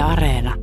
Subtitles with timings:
[0.00, 0.54] Areena.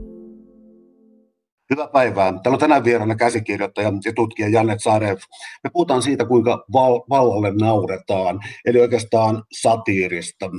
[1.70, 2.32] Hyvää päivää.
[2.32, 5.18] Täällä on tänään vieraana käsikirjoittaja ja tutkija Janne Sarev.
[5.64, 10.50] Me puhutaan siitä, kuinka val- vallalle nauretaan, eli oikeastaan satiirista.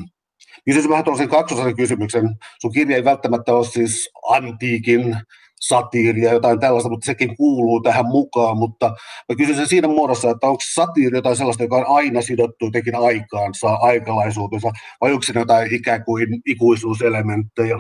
[0.65, 2.37] Kysyisin vähän tuollaisen kaksosaisen kysymyksen.
[2.61, 5.17] Sun kirja ei välttämättä ole siis antiikin
[5.61, 8.89] satiiria, jotain tällaista, mutta sekin kuuluu tähän mukaan, mutta
[9.29, 13.75] mä kysyisin siinä muodossa, että onko satiiri jotain sellaista, joka on aina sidottu jotenkin aikaansa,
[13.75, 14.71] aikalaisuutensa,
[15.01, 17.77] vai onko siinä jotain ikään kuin ikuisuuselementtejä?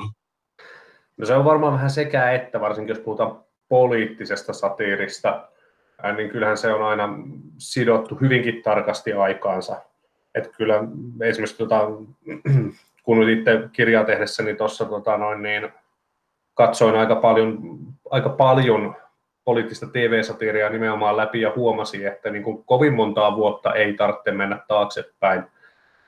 [1.18, 5.48] No se on varmaan vähän sekä että, varsinkin jos puhutaan poliittisesta satiirista,
[6.16, 7.08] niin kyllähän se on aina
[7.58, 9.76] sidottu hyvinkin tarkasti aikaansa.
[10.34, 10.84] Että kyllä
[11.22, 11.90] esimerkiksi tota,
[13.04, 15.68] kun nyt itse kirjaa tehdessä, niin tuossa tota, noin, niin
[16.54, 17.58] katsoin aika paljon,
[18.10, 18.96] aika paljon
[19.44, 24.58] poliittista TV-satiiria nimenomaan läpi ja huomasin, että niin kuin kovin montaa vuotta ei tarvitse mennä
[24.68, 25.44] taaksepäin,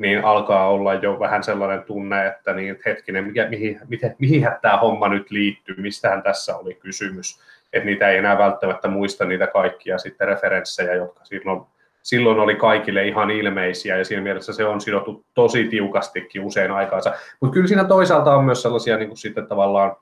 [0.01, 4.77] niin alkaa olla jo vähän sellainen tunne, että niin, hetkinen, mikä, mihin, mihin, mihin tämä
[4.77, 7.41] homma nyt liittyy, mistähän tässä oli kysymys.
[7.73, 11.63] Että niitä ei enää välttämättä muista niitä kaikkia sitten referenssejä, jotka silloin,
[12.03, 17.13] silloin oli kaikille ihan ilmeisiä ja siinä mielessä se on sidottu tosi tiukastikin usein aikaansa.
[17.41, 19.97] Mutta kyllä siinä toisaalta on myös sellaisia niin kuin sitten tavallaan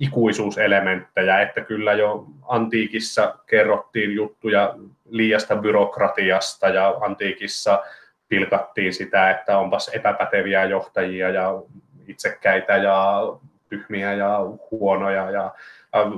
[0.00, 4.74] ikuisuuselementtejä, että kyllä jo antiikissa kerrottiin juttuja
[5.08, 7.82] liiasta byrokratiasta ja antiikissa
[8.28, 11.62] pilkattiin sitä, että onpas epäpäteviä johtajia ja
[12.06, 13.22] itsekkäitä ja
[13.68, 14.38] tyhmiä ja
[14.70, 15.54] huonoja ja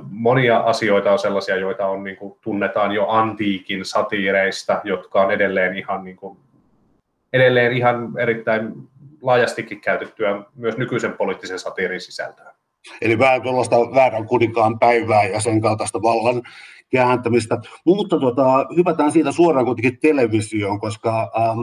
[0.09, 5.77] monia asioita on sellaisia, joita on, niin kuin, tunnetaan jo antiikin satiireista, jotka on edelleen
[5.77, 6.37] ihan, niin kuin,
[7.33, 8.73] edelleen ihan erittäin
[9.21, 12.51] laajastikin käytettyä myös nykyisen poliittisen satiirin sisältöön.
[13.01, 16.41] Eli vähän tuollaista väärän kuninkaan päivää ja sen kaltaista vallan
[16.91, 17.57] kääntämistä.
[17.85, 21.59] Mutta tota, hypätään siitä suoraan kuitenkin televisioon, koska ähm,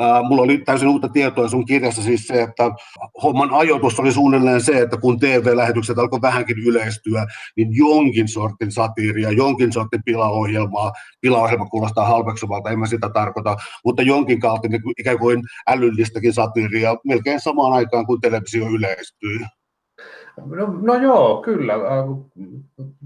[0.00, 2.70] äh, mulla oli täysin uutta tietoa sun kirjassa siis se, että
[3.22, 7.26] homman ajoitus oli suunnilleen se, että kun TV-lähetykset alkoi vähänkin yleistyä,
[7.56, 14.02] niin jonkin sortin satiiria, jonkin sortin pilaohjelmaa, pilaohjelma kuulostaa halveksuvalta, en mä sitä tarkoita, mutta
[14.02, 19.38] jonkin kautta niin ikään kuin älyllistäkin satiiria melkein samaan aikaan, kun televisio yleistyi.
[20.36, 21.74] No, no joo, kyllä.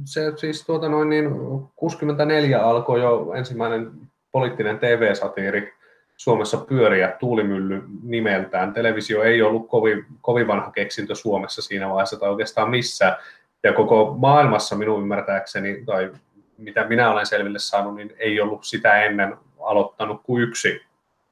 [0.04, 1.30] Se siis tuota noin niin
[1.76, 3.90] 64 alkoi jo ensimmäinen
[4.32, 5.72] poliittinen TV-satiiri
[6.16, 8.72] Suomessa pyöriä Tuulimylly nimeltään.
[8.72, 13.16] Televisio ei ollut kovin, kovin vanha keksintö Suomessa siinä vaiheessa tai oikeastaan missään.
[13.62, 16.12] Ja koko maailmassa minun ymmärtääkseni, tai
[16.58, 20.80] mitä minä olen selville saanut, niin ei ollut sitä ennen aloittanut kuin yksi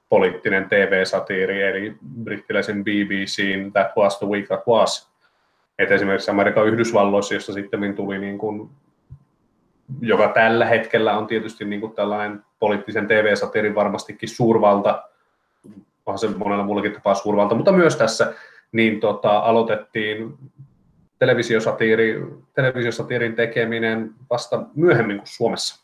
[0.08, 5.13] poliittinen TV-satiiri, eli brittiläisen BBCn That Was the Week That Was,
[5.78, 8.70] et esimerkiksi Amerikan Yhdysvalloissa, jossa sitten tuli niin kuin,
[10.00, 15.02] joka tällä hetkellä on tietysti niin kuin tällainen poliittisen TV-satiirin varmastikin suurvalta,
[16.06, 18.34] onhan se monella muullakin tapaa suurvalta, mutta myös tässä,
[18.72, 20.34] niin tota, aloitettiin
[21.18, 22.22] televisiosatiiri,
[22.54, 25.83] televisiosatiirin tekeminen vasta myöhemmin kuin Suomessa.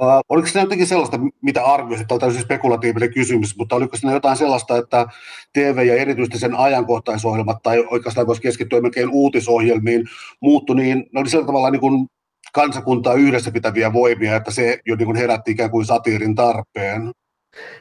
[0.00, 4.12] Uh, oliko siinä jotenkin sellaista, mitä arvioisit, tämä on täysin spekulatiivinen kysymys, mutta oliko siinä
[4.12, 5.06] jotain sellaista, että
[5.52, 10.04] TV ja erityisesti sen ajankohtaisohjelmat, tai oikeastaan voisi keskittyä melkein uutisohjelmiin,
[10.40, 12.06] muuttu niin, ne oli sillä tavalla niin kuin
[12.52, 17.12] kansakuntaa yhdessä pitäviä voimia, että se jo niin kuin herätti ikään kuin satiirin tarpeen?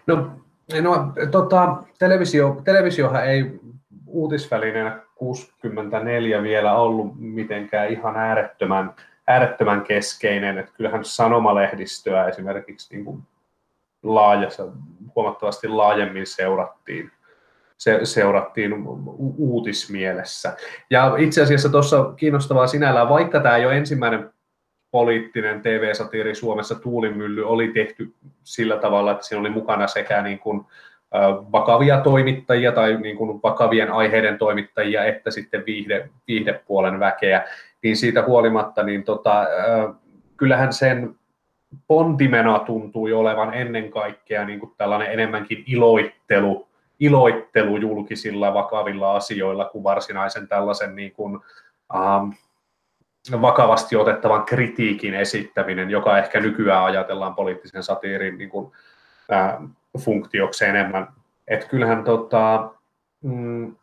[0.07, 0.31] No,
[0.81, 3.59] no tota, televisio, televisiohan ei
[4.07, 8.93] uutisvälineenä 64 vielä ollut mitenkään ihan äärettömän
[9.27, 13.21] äärettömän keskeinen, että kyllähän sanomalehdistöä esimerkiksi niin kuin
[14.03, 14.67] laajassa,
[15.15, 17.11] huomattavasti laajemmin seurattiin,
[17.77, 18.73] se, seurattiin
[19.37, 20.57] uutismielessä.
[20.89, 24.29] Ja itse asiassa tuossa kiinnostavaa sinällään, vaikka tämä ole ensimmäinen
[24.91, 30.65] poliittinen TV-satiiri Suomessa, Tuulimylly oli tehty sillä tavalla, että siinä oli mukana sekä niin kuin,
[31.51, 37.47] vakavia toimittajia tai niin kuin vakavien aiheiden toimittajia, että sitten viihde, viihdepuolen väkeä
[37.83, 39.47] niin siitä huolimatta, niin tota,
[40.37, 41.15] kyllähän sen
[41.87, 46.67] pontimena tuntui olevan ennen kaikkea niin kuin tällainen enemmänkin iloittelu,
[46.99, 51.39] iloittelu julkisilla vakavilla asioilla kuin varsinaisen tällaisen niin kuin,
[51.95, 52.29] ähm,
[53.41, 58.71] vakavasti otettavan kritiikin esittäminen, joka ehkä nykyään ajatellaan poliittisen satiirin niin kuin,
[59.31, 59.57] äh,
[59.99, 61.07] funktioksi enemmän.
[61.47, 62.71] Et kyllähän tota,
[63.21, 63.75] mm,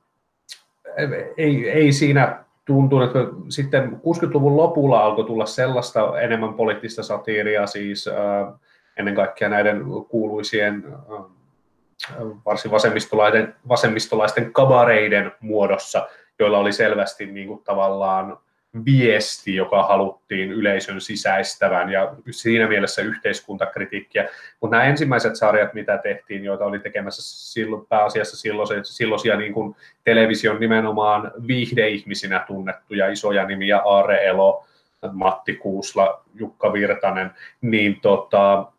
[1.37, 3.19] ei, ei siinä tuntuu, että
[3.49, 8.09] sitten 60-luvun lopulla alkoi tulla sellaista enemmän poliittista satiiria, siis
[8.97, 10.85] ennen kaikkea näiden kuuluisien
[12.45, 16.09] varsin vasemmistolaisten, vasemmistolaisten kabareiden muodossa,
[16.39, 18.39] joilla oli selvästi niin kuin, tavallaan
[18.85, 24.29] viesti, joka haluttiin yleisön sisäistävän ja siinä mielessä yhteiskuntakritiikkiä.
[24.61, 27.23] Mutta nämä ensimmäiset sarjat, mitä tehtiin, joita oli tekemässä
[27.53, 34.65] silloin, pääasiassa silloisia, silloisia niin kuin television nimenomaan viihdeihmisinä tunnettuja isoja nimiä, Aare Elo,
[35.12, 37.31] Matti Kuusla, Jukka Virtanen,
[37.61, 38.73] niin tota,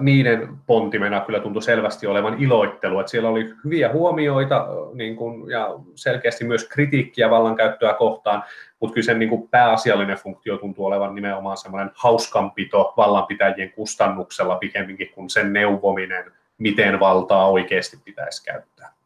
[0.00, 5.68] niiden pontimena kyllä tuntui selvästi olevan iloittelu, että siellä oli hyviä huomioita niin kuin, ja
[5.94, 8.42] selkeästi myös kritiikkiä vallankäyttöä kohtaan,
[8.80, 15.10] mutta kyllä sen niin kuin pääasiallinen funktio tuntuu olevan nimenomaan semmoinen hauskanpito vallanpitäjien kustannuksella pikemminkin
[15.14, 18.99] kuin sen neuvominen, miten valtaa oikeasti pitäisi käyttää.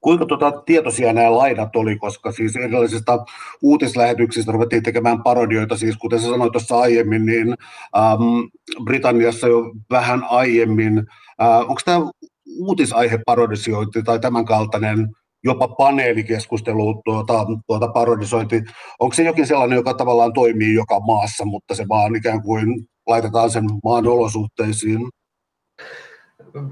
[0.00, 3.24] Kuinka tuota, tietoisia nämä laidat oli, koska siis erilaisista
[3.62, 7.48] uutislähetyksistä ruvettiin tekemään parodioita, siis kuten sä sanoit tuossa aiemmin, niin
[7.96, 8.22] ähm,
[8.84, 10.98] Britanniassa jo vähän aiemmin.
[11.42, 12.10] Äh, onko tämä
[12.58, 15.08] uutisaiheparodisointi tai tämän kaltainen
[15.44, 18.62] jopa paneelikeskustelu, tuota, tuota parodisointi,
[19.00, 23.50] onko se jokin sellainen, joka tavallaan toimii joka maassa, mutta se vaan ikään kuin laitetaan
[23.50, 25.00] sen maan olosuhteisiin?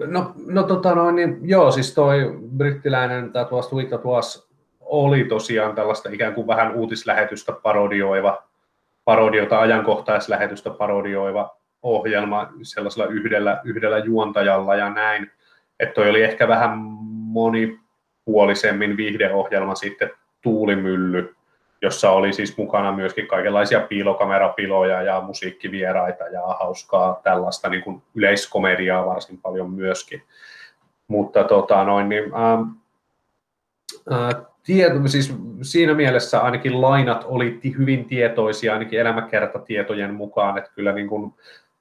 [0.07, 4.51] No, no tota noin, niin, joo, siis toi brittiläinen, tämä tuossa Twitter tuossa
[4.81, 8.43] oli tosiaan tällaista ikään kuin vähän uutislähetystä parodioiva,
[9.05, 15.31] parodiota, ajankohtaislähetystä parodioiva ohjelma sellaisella yhdellä, yhdellä juontajalla ja näin.
[15.81, 16.79] Että toi oli ehkä vähän
[17.11, 20.11] monipuolisemmin viihdeohjelma sitten
[20.41, 21.35] Tuulimylly,
[21.83, 29.07] jossa oli siis mukana myöskin kaikenlaisia piilokamerapiloja ja musiikkivieraita ja hauskaa tällaista niin kuin yleiskomediaa
[29.07, 30.23] varsin paljon myöskin.
[31.09, 32.63] Mutta tota, noin, niin, ähm,
[34.13, 40.93] äh, tieto, siis siinä mielessä ainakin lainat oli hyvin tietoisia, ainakin elämäkertatietojen mukaan, että kyllä
[40.93, 41.35] niin kuin,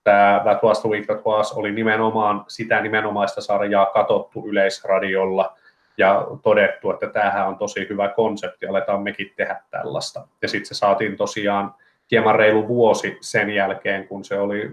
[0.03, 5.53] tämä That Was the Week That Was oli nimenomaan sitä nimenomaista sarjaa katottu yleisradiolla–
[5.99, 10.27] ja todettu, että tämähän on tosi hyvä konsepti, aletaan mekin tehdä tällaista.
[10.41, 11.75] Ja sitten se saatiin tosiaan
[12.11, 14.71] hieman reilu vuosi sen jälkeen, kun se oli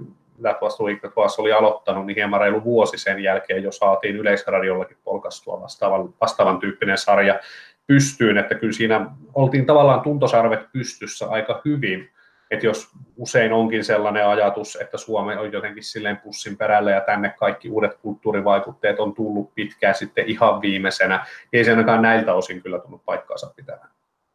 [0.84, 6.14] Week Was oli aloittanut, niin hieman reilu vuosi sen jälkeen jo saatiin Yleisradiollakin polkastua vastaavan,
[6.20, 7.40] vastaavan tyyppinen sarja
[7.86, 12.10] pystyyn, että kyllä siinä oltiin tavallaan tuntosarvet pystyssä aika hyvin,
[12.50, 17.34] että jos usein onkin sellainen ajatus, että Suomi on jotenkin silleen pussin perällä ja tänne
[17.38, 22.62] kaikki uudet kulttuurivaikutteet on tullut pitkään sitten ihan viimeisenä, niin ei se ainakaan näiltä osin
[22.62, 23.88] kyllä tunnu paikkaansa pitävän.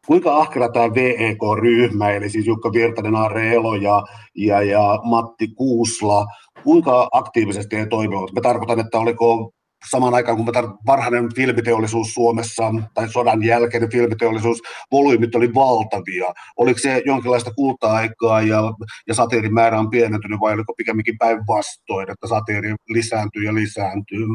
[0.06, 4.02] Kuinka ahkera tämä VEK-ryhmä, eli siis Jukka Virtanen, Aare Elo ja,
[4.34, 6.26] ja, ja Matti Kuusla,
[6.64, 8.32] kuinka aktiivisesti he toimivat?
[8.32, 9.52] Mä tarkoitan, että oliko
[9.90, 10.46] samaan aikaan, kun
[10.86, 12.62] varhainen filmiteollisuus Suomessa
[12.94, 14.62] tai sodan jälkeinen filmiteollisuus,
[14.92, 16.32] volyymit oli valtavia.
[16.56, 18.62] Oliko se jonkinlaista kulta-aikaa ja,
[19.08, 24.26] ja satiirin määrä on pienentynyt vai oliko pikemminkin päinvastoin, että satiiri lisääntyy ja lisääntyy?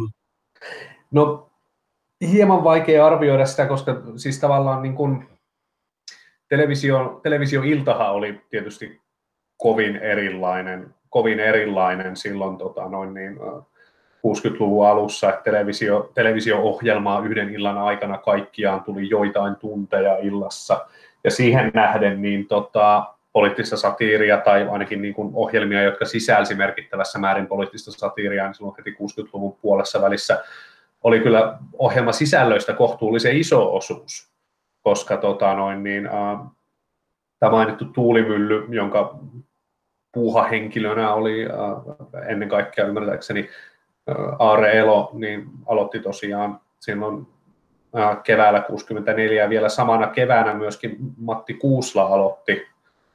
[1.12, 1.50] No
[2.22, 5.28] hieman vaikea arvioida sitä, koska siis tavallaan niin kuin
[6.50, 9.02] televisio, televisio-iltahan oli tietysti
[9.58, 13.38] kovin erilainen, kovin erilainen silloin tota, noin niin,
[14.18, 20.86] 60-luvun alussa, että televisio, televisio-ohjelmaa yhden illan aikana kaikkiaan tuli joitain tunteja illassa.
[21.24, 27.20] Ja siihen nähden niin tota, poliittista satiiria tai ainakin niin kuin ohjelmia, jotka sisälsi merkittävässä
[27.20, 30.44] määrin poliittista satiiria, niin silloin heti 60-luvun puolessa välissä
[31.04, 34.32] oli kyllä ohjelma sisällöistä kohtuullisen iso osuus,
[34.82, 36.40] koska tota, noin, niin, äh,
[37.40, 39.20] tämä mainittu tuulimylly, jonka
[40.14, 43.50] puuhahenkilönä oli äh, ennen kaikkea ymmärtääkseni
[44.40, 47.28] Aare Elo niin aloitti tosiaan silloin
[48.24, 52.68] keväällä 64 ja vielä samana keväänä myöskin Matti Kuusla aloitti,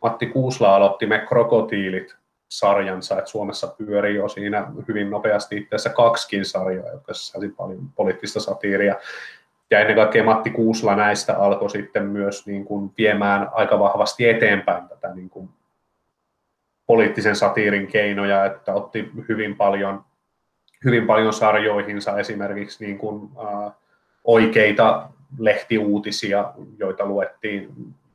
[0.03, 2.17] Matti Kuusla aloitti Me Krokotiilit
[2.49, 7.89] sarjansa, että Suomessa pyörii jo siinä hyvin nopeasti itse asiassa kaksikin sarjaa, jotka sisälsi paljon
[7.97, 8.97] poliittista satiiria.
[9.71, 14.89] Ja ennen kaikkea Matti Kuusla näistä alkoi sitten myös niin kuin viemään aika vahvasti eteenpäin
[14.89, 15.49] tätä niin kuin
[16.87, 20.05] poliittisen satiirin keinoja, että otti hyvin paljon
[20.85, 23.73] hyvin paljon sarjoihinsa esimerkiksi niin kuin, äh,
[24.25, 25.09] oikeita
[25.39, 27.69] lehtiuutisia, joita luettiin,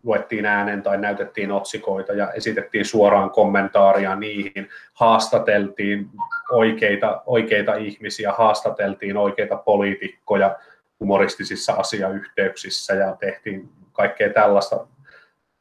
[0.03, 6.09] luettiin äänen tai näytettiin otsikoita ja esitettiin suoraan kommentaaria niihin, haastateltiin
[6.51, 10.55] oikeita, oikeita ihmisiä, haastateltiin oikeita poliitikkoja
[11.00, 14.88] humoristisissa asiayhteyksissä ja tehtiin kaikkea tällaista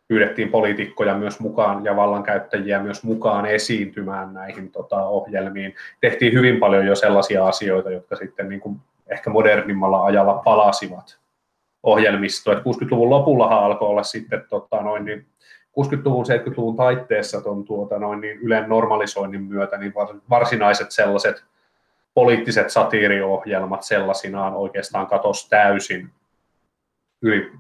[0.08, 5.75] pyydettiin poliitikkoja myös mukaan ja vallankäyttäjiä myös mukaan esiintymään näihin tota, ohjelmiin.
[6.00, 11.18] Tehtiin hyvin paljon jo sellaisia asioita, jotka sitten niin kuin ehkä modernimmalla ajalla palasivat
[11.82, 12.56] ohjelmistoon.
[12.56, 15.26] 60-luvun lopullahan alkoi olla sitten tota, noin niin
[15.80, 19.92] 60-luvun, 70-luvun taitteessa ton, tuota, noin niin Ylen normalisoinnin myötä niin
[20.30, 21.44] varsinaiset sellaiset
[22.14, 26.10] poliittiset satiiriohjelmat sellaisinaan oikeastaan katosi täysin
[27.22, 27.50] yli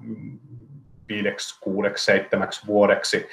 [1.08, 3.28] viideksi, kuudeksi, seitsemäksi vuodeksi.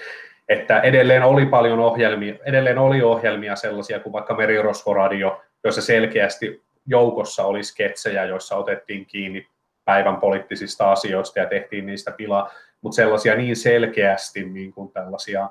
[0.49, 7.43] Että edelleen oli paljon ohjelmia, edelleen oli ohjelmia sellaisia kuin vaikka Merirosvoradio, joissa selkeästi joukossa
[7.43, 9.47] oli sketsejä, joissa otettiin kiinni
[9.85, 12.51] päivän poliittisista asioista ja tehtiin niistä pilaa,
[12.81, 15.49] mutta sellaisia niin selkeästi niin kuin tällaisia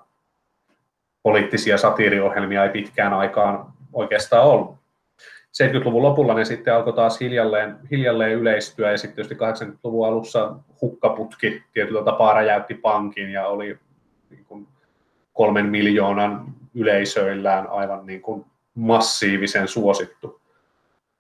[1.23, 4.82] poliittisia satiiriohjelmia ei pitkään aikaan oikeastaan ollut.
[5.53, 11.63] 70-luvun lopulla ne sitten alkoi taas hiljalleen, hiljalleen yleistyä ja sitten tietysti 80-luvun alussa hukkaputki
[11.73, 13.79] tietyllä tapaa räjäytti pankin ja oli
[14.31, 14.69] niin kuin
[15.33, 16.45] kolmen miljoonan
[16.75, 18.45] yleisöillään aivan niin kuin
[18.75, 20.41] massiivisen suosittu.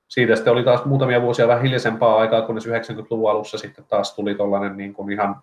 [0.08, 4.34] Siitä sitten oli taas muutamia vuosia vähän hiljaisempaa aikaa, kunnes 90-luvun alussa sitten taas tuli
[4.34, 5.36] tuollainen niin kuin ihan,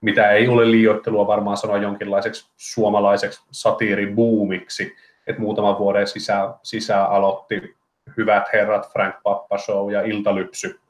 [0.00, 7.79] mitä ei ole liioittelua varmaan sanoa jonkinlaiseksi suomalaiseksi satiiribuumiksi, että muutaman vuoden sisään, sisään aloitti
[8.16, 10.80] Hyvät herrat, Frank Pappa Show ja Iltalypsy.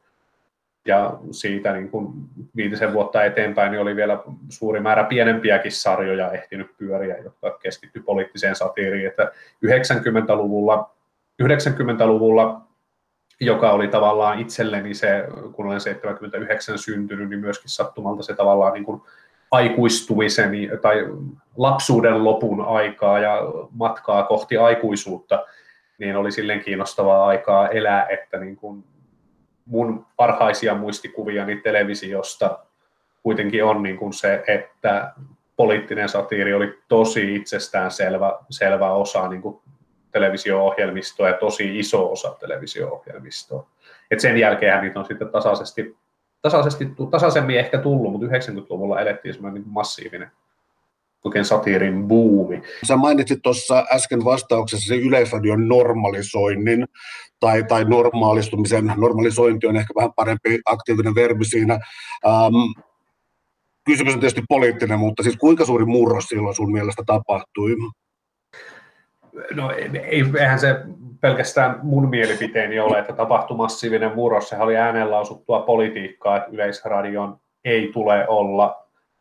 [0.86, 2.12] Ja siitä niin kuin
[2.56, 8.56] viitisen vuotta eteenpäin niin oli vielä suuri määrä pienempiäkin sarjoja ehtinyt pyöriä, jotka keskittyi poliittiseen
[8.56, 9.06] satiiriin.
[9.06, 9.32] Että
[9.66, 10.90] 90-luvulla,
[11.42, 12.70] 90-luvulla
[13.40, 18.84] joka oli tavallaan itselleni se, kun olen 79 syntynyt, niin myöskin sattumalta se tavallaan niin
[18.84, 19.02] kuin
[19.50, 20.50] aikuistumisen
[20.82, 21.08] tai
[21.56, 25.44] lapsuuden lopun aikaa ja matkaa kohti aikuisuutta,
[26.00, 28.84] niin oli silleen kiinnostavaa aikaa elää, että niin kuin
[29.66, 32.58] mun parhaisia muistikuviani televisiosta
[33.22, 35.12] kuitenkin on niin kuin se, että
[35.56, 39.60] poliittinen satiiri oli tosi itsestään selvä, selvä osa niin kuin
[40.12, 43.66] televisio-ohjelmistoa ja tosi iso osa televisio-ohjelmistoa.
[44.10, 45.96] Et sen jälkeen niitä on sitten tasaisesti,
[46.42, 50.30] tasaisesti, tasaisemmin ehkä tullut, mutta 90-luvulla elettiin semmoinen niin massiivinen
[51.24, 52.62] oikein satiirin buumi.
[52.86, 56.86] Sä mainitsit tuossa äsken vastauksessa se yleisradion normalisoinnin
[57.40, 58.92] tai, tai normaalistumisen.
[58.96, 61.74] Normalisointi on ehkä vähän parempi aktiivinen verbi siinä.
[62.26, 62.54] Ähm,
[63.86, 67.76] kysymys on tietysti poliittinen, mutta siis kuinka suuri murros silloin sun mielestä tapahtui?
[69.54, 70.76] No ei, eihän se
[71.20, 74.48] pelkästään mun mielipiteeni ole, että tapahtui massiivinen murros.
[74.48, 78.79] Sehän oli ääneen lausuttua politiikkaa, että Yleisradion ei tule olla,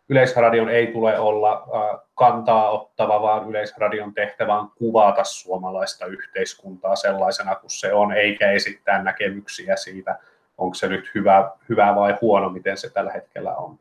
[0.09, 1.67] Yleisradion ei tule olla
[2.15, 9.03] kantaa ottava, vaan Yleisradion tehtävä on kuvata suomalaista yhteiskuntaa sellaisena kuin se on, eikä esittää
[9.03, 10.19] näkemyksiä siitä,
[10.57, 13.79] onko se nyt hyvä, hyvä vai huono, miten se tällä hetkellä on.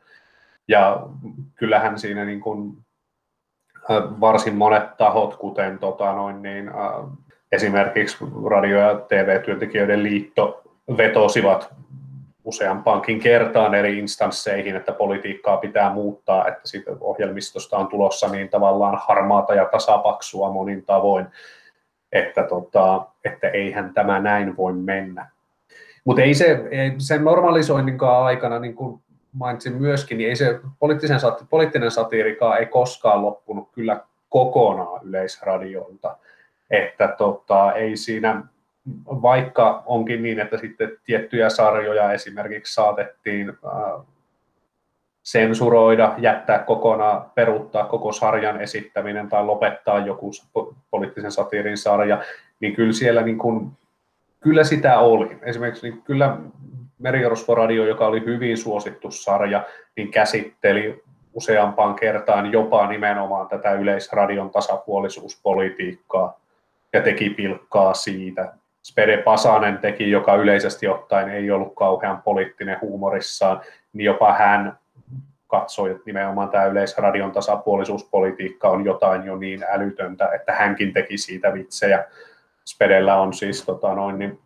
[0.68, 1.06] Ja
[1.56, 2.76] kyllähän siinä niin kuin
[4.20, 6.74] varsin monet tahot, kuten tota noin, niin, äh,
[7.52, 8.16] esimerkiksi
[8.50, 10.62] radio- ja TV-työntekijöiden liitto
[10.96, 11.74] vetosivat
[12.48, 19.00] useampaankin kertaan eri instansseihin, että politiikkaa pitää muuttaa, että siitä ohjelmistosta on tulossa niin tavallaan
[19.06, 21.26] harmaata ja tasapaksua monin tavoin,
[22.12, 25.30] että, tota, että eihän tämä näin voi mennä.
[26.04, 29.00] Mutta ei se ei sen normalisoinninkaan aikana, niin kuin
[29.32, 36.16] mainitsin myöskin, niin ei se poliittinen, poliittinen satiirikaan ei koskaan loppunut kyllä kokonaan yleisradiolta.
[36.70, 38.42] Että tota, ei siinä,
[39.06, 44.06] vaikka onkin niin, että sitten tiettyjä sarjoja esimerkiksi saatettiin äh,
[45.22, 50.30] sensuroida, jättää kokonaan, peruuttaa koko sarjan esittäminen tai lopettaa joku
[50.90, 52.22] poliittisen satiirin sarja,
[52.60, 53.70] niin kyllä siellä niin kuin,
[54.40, 55.38] kyllä sitä oli.
[55.42, 56.36] Esimerkiksi niin kyllä
[56.98, 59.64] Meriorosvoradio, joka oli hyvin suosittu sarja,
[59.96, 61.02] niin käsitteli
[61.34, 66.40] useampaan kertaan jopa nimenomaan tätä yleisradion tasapuolisuuspolitiikkaa
[66.92, 68.54] ja teki pilkkaa siitä.
[68.88, 73.60] Spede Pasanen teki, joka yleisesti ottaen ei ollut kauhean poliittinen huumorissaan,
[73.92, 74.78] niin jopa hän
[75.46, 81.54] katsoi, että nimenomaan tämä yleisradion tasapuolisuuspolitiikka on jotain jo niin älytöntä, että hänkin teki siitä
[81.54, 82.04] vitsejä.
[82.66, 84.40] Spedellä on siis tota noin, niin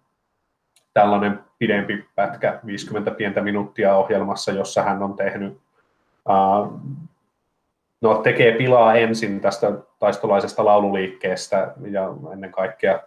[0.95, 5.61] tällainen pidempi pätkä, 50 pientä minuuttia ohjelmassa, jossa hän on tehnyt,
[6.29, 6.81] uh,
[8.01, 13.01] no tekee pilaa ensin tästä taistolaisesta laululiikkeestä ja ennen kaikkea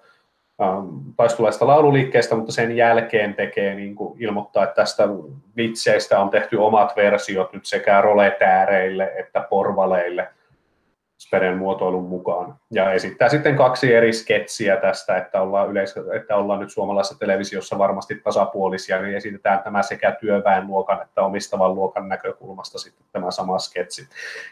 [0.59, 5.03] um, taistolaisesta laululiikkeestä, mutta sen jälkeen tekee, niin kuin ilmoittaa, että tästä
[5.57, 10.27] vitseistä on tehty omat versiot nyt sekä roletääreille että porvaleille–
[11.17, 12.55] Speden muotoilun mukaan.
[12.71, 17.77] Ja esittää sitten kaksi eri sketsiä tästä, että ollaan, yleis- että ollaan nyt suomalaisessa televisiossa
[17.77, 24.07] varmasti tasapuolisia, niin esitetään tämä sekä työväenluokan että omistavan luokan näkökulmasta sitten tämä sama sketsi.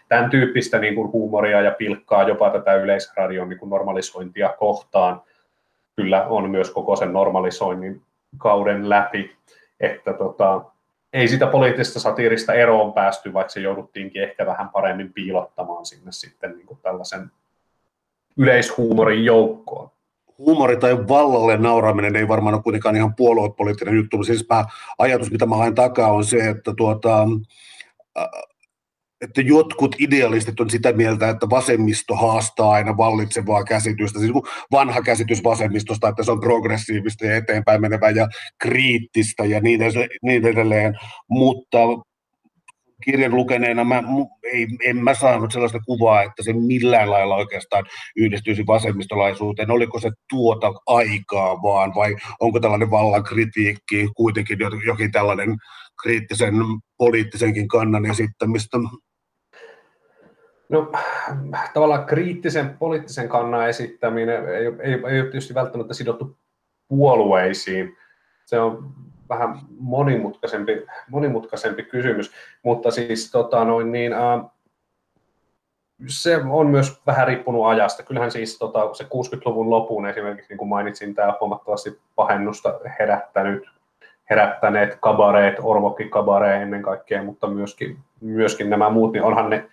[0.08, 5.22] Tämän tyyppistä niin kuin huumoria ja pilkkaa jopa tätä yleisradion niin kuin normalisointia kohtaan
[5.96, 8.02] kyllä on myös koko sen normalisoinnin
[8.38, 9.36] kauden läpi,
[9.80, 10.62] että tota,
[11.14, 16.56] ei sitä poliittisesta satiirista eroon päästy, vaikka se jouduttiinkin ehkä vähän paremmin piilottamaan sinne sitten
[16.56, 17.32] niin kuin tällaisen
[18.38, 19.90] yleishuumorin joukkoon.
[20.38, 24.48] Huumori tai vallalle nauraminen ei varmaan ole kuitenkaan ihan puoluepoliittinen juttu, mutta siis
[24.98, 27.28] ajatus, mitä mä takaa, on se, että tuota,
[29.24, 34.32] että jotkut idealistit on sitä mieltä, että vasemmisto haastaa aina vallitsevaa käsitystä, siis
[34.72, 38.28] vanha käsitys vasemmistosta, että se on progressiivista ja eteenpäin menevää ja
[38.62, 39.80] kriittistä ja niin,
[40.22, 40.94] niin edelleen,
[41.30, 41.80] mutta
[43.06, 44.04] kirjan lukeneena mä,
[44.54, 49.72] ei, en mä saanut sellaista kuvaa, että se millään lailla oikeastaan yhdistyisi vasemmistolaisuuteen.
[49.72, 55.58] Oliko se tuota aikaa vaan vai onko tällainen vallan kritiikki kuitenkin jokin tällainen
[56.02, 56.54] kriittisen
[56.98, 58.78] poliittisenkin kannan esittämistä?
[60.70, 60.92] No
[61.74, 66.38] tavallaan kriittisen poliittisen kannan esittäminen ei, ei, ei ole tietysti välttämättä sidottu
[66.88, 67.98] puolueisiin.
[68.46, 68.94] Se on
[69.30, 72.32] vähän monimutkaisempi, monimutkaisempi kysymys,
[72.64, 74.44] mutta siis tota, noin, niin, ää,
[76.08, 78.04] se on myös vähän riippunut ajasta.
[78.04, 83.70] Kyllähän siis tota, se 60-luvun lopun esimerkiksi, niin kuin mainitsin, tämä huomattavasti pahennusta herättänyt,
[84.30, 89.70] herättäneet kabareet, Orvokki kabaree ennen kaikkea, mutta myöskin, myöskin nämä muut, niin onhan ne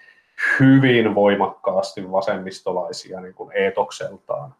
[0.60, 4.54] hyvin voimakkaasti vasemmistolaisia niin kuin eetokseltaan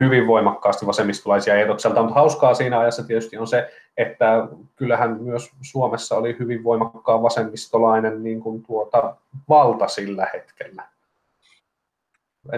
[0.00, 6.16] hyvin voimakkaasti vasemmistolaisia eetokselta, mutta hauskaa siinä ajassa tietysti on se, että kyllähän myös Suomessa
[6.16, 9.16] oli hyvin voimakkaan vasemmistolainen niin kuin tuota,
[9.48, 10.82] valta sillä hetkellä.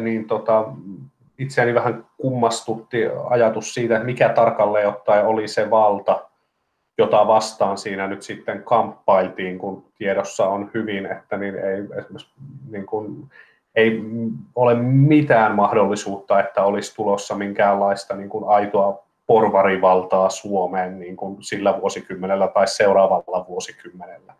[0.00, 0.64] Niin tota,
[1.38, 2.98] itseäni vähän kummastutti
[3.30, 6.28] ajatus siitä, että mikä tarkalleen ottaen oli se valta,
[6.98, 12.32] jota vastaan siinä nyt sitten kamppailtiin, kun tiedossa on hyvin, että niin ei esimerkiksi
[12.70, 13.30] niin kuin,
[13.74, 14.02] ei
[14.54, 21.80] ole mitään mahdollisuutta, että olisi tulossa minkäänlaista niin kuin aitoa porvarivaltaa Suomeen niin kuin sillä
[21.80, 24.34] vuosikymmenellä tai seuraavalla vuosikymmenellä.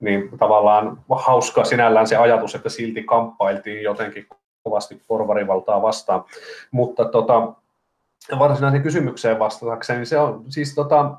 [0.00, 4.26] Niin tavallaan hauska sinällään se ajatus, että silti kamppailtiin jotenkin
[4.62, 6.24] kovasti porvarivaltaa vastaan.
[6.70, 7.52] Mutta tota,
[8.38, 11.14] varsinaisen kysymykseen vastatakseni, niin se on siis tota,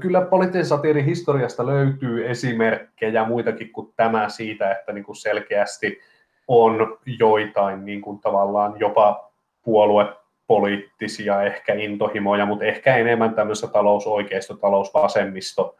[0.00, 6.00] Kyllä poliittisen historiasta löytyy esimerkkejä muitakin kuin tämä siitä, että niin kuin selkeästi
[6.48, 9.30] on joitain niin kuin tavallaan jopa
[9.62, 15.76] puoluepoliittisia ehkä intohimoja, mutta ehkä enemmän tämmöisessä talousoikeisto, talousvasemmisto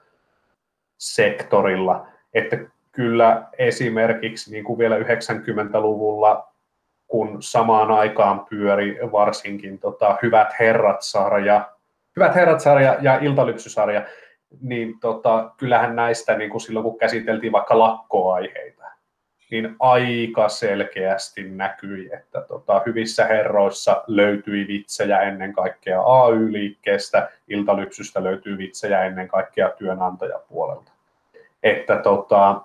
[0.99, 2.59] sektorilla, että
[2.93, 6.49] kyllä esimerkiksi niin kuin vielä 90-luvulla,
[7.07, 11.69] kun samaan aikaan pyöri varsinkin tota, Hyvät herrat-sarja,
[12.17, 14.03] Hyvät herrat-sarja ja Iltalypsy-sarja,
[14.61, 18.85] niin tota, kyllähän näistä niin kuin silloin kun käsiteltiin vaikka lakkoaiheita,
[19.51, 28.59] niin aika selkeästi näkyi, että tota, hyvissä herroissa löytyi vitsejä ennen kaikkea AY-liikkeestä, iltalypsystä löytyy
[28.59, 30.93] vitsejä ennen kaikkea työnantajapuolelta.
[31.63, 32.61] Että tota,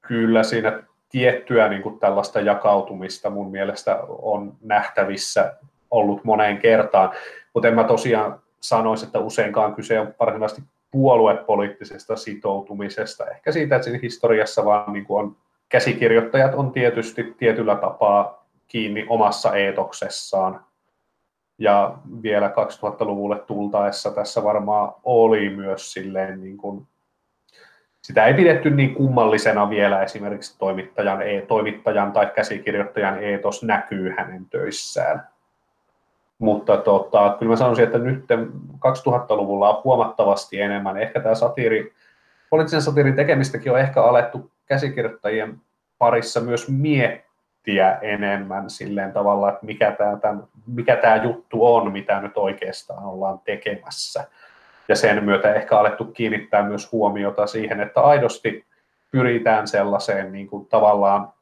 [0.00, 5.56] kyllä siinä tiettyä niin kuin tällaista jakautumista mun mielestä on nähtävissä
[5.90, 7.12] ollut moneen kertaan,
[7.54, 13.24] mutta en mä tosiaan sanoisi, että useinkaan kyse on varsinaisesti puoluepoliittisesta sitoutumisesta.
[13.26, 15.36] Ehkä siitä, että siinä historiassa vaan niin kuin on,
[15.68, 20.64] käsikirjoittajat on tietysti tietyllä tapaa kiinni omassa eetoksessaan.
[21.58, 26.86] Ja vielä 2000-luvulle tultaessa tässä varmaan oli myös silleen niin kuin,
[28.02, 34.46] sitä ei pidetty niin kummallisena vielä esimerkiksi toimittajan, e, toimittajan tai käsikirjoittajan eetos näkyy hänen
[34.50, 35.33] töissään.
[36.38, 38.24] Mutta tota, kyllä mä sanoisin, että nyt
[38.74, 40.96] 2000-luvulla on huomattavasti enemmän.
[40.96, 41.92] Ehkä tämä satiiri,
[42.50, 45.60] poliittisen satiirin tekemistäkin on ehkä alettu käsikirjoittajien
[45.98, 52.20] parissa myös miettiä enemmän silleen tavalla, että mikä tämä, tämän, mikä tämä juttu on, mitä
[52.20, 54.24] nyt oikeastaan ollaan tekemässä.
[54.88, 58.64] Ja sen myötä ehkä alettu kiinnittää myös huomiota siihen, että aidosti
[59.10, 61.33] pyritään sellaiseen niin kuin tavallaan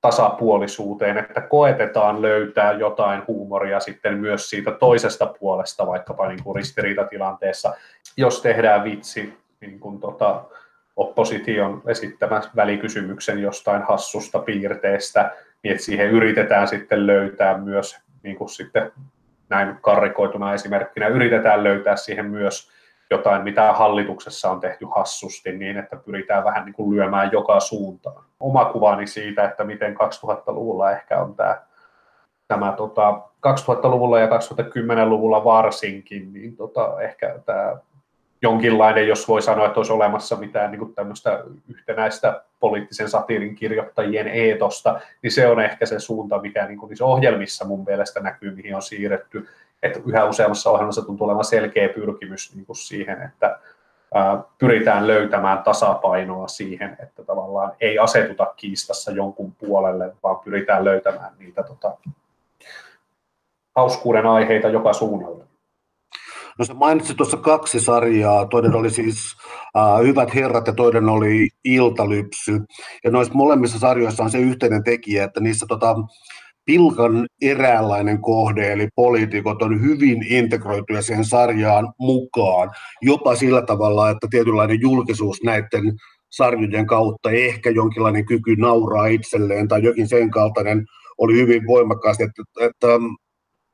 [0.00, 7.74] tasapuolisuuteen, että koetetaan löytää jotain huumoria sitten myös siitä toisesta puolesta, vaikkapa niin kuin ristiriitatilanteessa,
[8.16, 10.44] jos tehdään vitsi niin kuin tota,
[10.96, 15.30] opposition esittämä välikysymyksen jostain hassusta piirteestä,
[15.62, 18.92] niin että siihen yritetään sitten löytää myös, niin kuin sitten
[19.48, 22.70] näin karrikoituna esimerkkinä, yritetään löytää siihen myös
[23.10, 28.24] jotain, mitä hallituksessa on tehty hassusti niin, että pyritään vähän niin kuin lyömään joka suuntaan.
[28.40, 31.62] Oma kuvani siitä, että miten 2000-luvulla ehkä on tämä,
[32.48, 37.76] tämä tota, 2000-luvulla ja 2010-luvulla varsinkin, niin tota, ehkä tämä
[38.42, 44.28] jonkinlainen, jos voi sanoa, että olisi olemassa mitään niin kuin tämmöistä yhtenäistä poliittisen satiirin kirjoittajien
[44.28, 48.54] eetosta, niin se on ehkä se suunta, mikä niin kuin niissä ohjelmissa mun mielestä näkyy,
[48.54, 49.48] mihin on siirretty
[49.82, 53.58] että yhä useammassa ohjelmassa tuntuu olevan selkeä pyrkimys niin kuin siihen, että
[54.58, 61.62] pyritään löytämään tasapainoa siihen, että tavallaan ei asetuta kiistassa jonkun puolelle, vaan pyritään löytämään niitä
[61.62, 61.96] tota,
[63.76, 65.44] hauskuuden aiheita joka suunnalta.
[66.58, 68.46] No sä mainitsit tuossa kaksi sarjaa.
[68.46, 69.36] Toinen oli siis
[69.76, 72.60] äh, Hyvät herrat ja toinen oli Iltalypsy.
[73.04, 75.96] Ja noissa molemmissa sarjoissa on se yhteinen tekijä, että niissä tota,
[76.64, 82.70] pilkan eräänlainen kohde, eli poliitikot on hyvin integroituja siihen sarjaan mukaan,
[83.02, 85.92] jopa sillä tavalla, että tietynlainen julkisuus näiden
[86.30, 90.86] sarjojen kautta, ehkä jonkinlainen kyky nauraa itselleen tai jokin sen kaltainen
[91.18, 92.86] oli hyvin voimakkaasti, että, että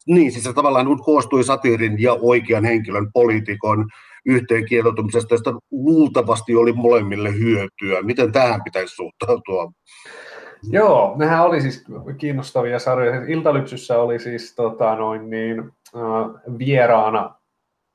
[0.06, 3.86] niin, siis se tavallaan koostui satiirin ja oikean henkilön poliitikon
[4.26, 8.02] yhteenkielotumisesta, josta luultavasti oli molemmille hyötyä.
[8.02, 9.72] Miten tähän pitäisi suhtautua?
[10.70, 11.84] Joo, nehän oli siis
[12.18, 13.22] kiinnostavia sarjoja.
[13.26, 15.60] Iltalypsyssä oli siis tota, noin niin,
[15.96, 17.34] äh, vieraana,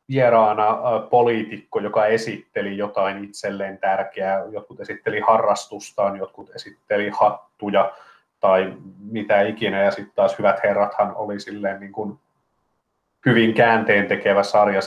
[0.09, 4.43] vieraana äh, poliitikko, joka esitteli jotain itselleen tärkeää.
[4.51, 7.91] Jotkut esitteli harrastustaan, jotkut esitteli hattuja
[8.39, 8.73] tai
[9.11, 9.83] mitä ikinä.
[9.83, 12.19] Ja sitten taas Hyvät herrathan oli silleen niin kuin
[13.25, 14.79] hyvin käänteen tekevä sarja,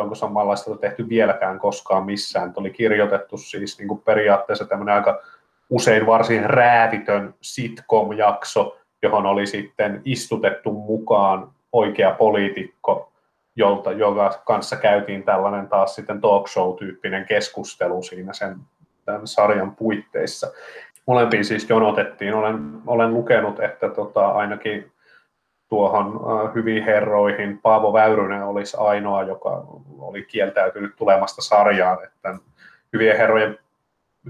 [0.00, 2.52] onko samanlaista tehty vieläkään koskaan missään.
[2.56, 5.22] Oli kirjoitettu siis niin kuin periaatteessa tämmöinen aika
[5.70, 13.12] usein varsin räävitön sitcom-jakso, johon oli sitten istutettu mukaan oikea poliitikko,
[13.56, 18.56] jolta, joka kanssa käytiin tällainen taas sitten talk show-tyyppinen keskustelu siinä sen
[19.04, 20.52] tämän sarjan puitteissa.
[21.06, 22.34] Molempiin siis jonotettiin.
[22.34, 24.92] Olen, olen lukenut, että tota, ainakin
[25.68, 26.20] tuohon
[26.54, 29.64] hyviin herroihin Paavo Väyrynen olisi ainoa, joka
[29.98, 32.04] oli kieltäytynyt tulemasta sarjaan.
[32.04, 32.34] Että
[32.92, 33.58] hyvien herrojen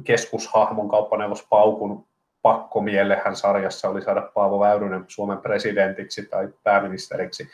[0.04, 2.04] keskushahmon kauppaneuvos Paukun
[2.42, 7.48] pakkomiellehän sarjassa oli saada Paavo Väyrynen Suomen presidentiksi tai pääministeriksi.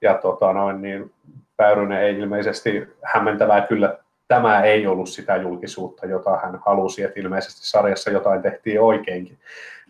[0.00, 1.12] Ja tota noin, niin
[1.58, 7.66] Väyrynen ei ilmeisesti hämmentävää kyllä tämä ei ollut sitä julkisuutta, jota hän halusi, että ilmeisesti
[7.66, 9.38] sarjassa jotain tehtiin oikeinkin.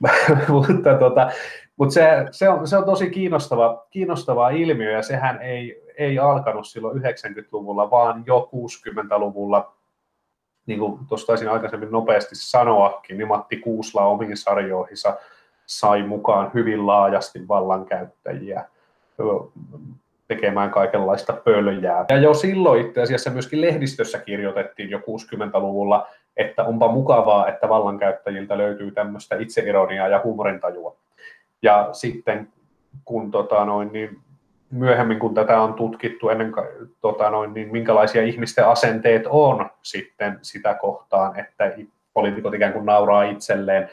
[0.48, 1.30] mutta tota,
[1.76, 6.66] mutta se, se, on, se on tosi kiinnostava, kiinnostava ilmiö ja sehän ei, ei alkanut
[6.66, 9.74] silloin 90-luvulla, vaan jo 60-luvulla
[10.66, 15.16] niin kuin tuossa taisin aikaisemmin nopeasti sanoakin, niin Matti Kuusla omiin sarjoihinsa
[15.66, 18.64] sai mukaan hyvin laajasti vallankäyttäjiä
[20.28, 22.04] tekemään kaikenlaista pöljää.
[22.08, 28.58] Ja jo silloin itse asiassa myöskin lehdistössä kirjoitettiin jo 60-luvulla, että onpa mukavaa, että vallankäyttäjiltä
[28.58, 30.96] löytyy tämmöistä itseironiaa ja huumorintajua.
[31.62, 32.48] Ja sitten
[33.04, 34.18] kun tota noin, niin
[34.72, 36.52] myöhemmin, kun tätä on tutkittu ennen
[37.00, 41.72] tota noin, niin minkälaisia ihmisten asenteet on sitten sitä kohtaan, että
[42.14, 43.88] poliitikot ikään kuin nauraa itselleen,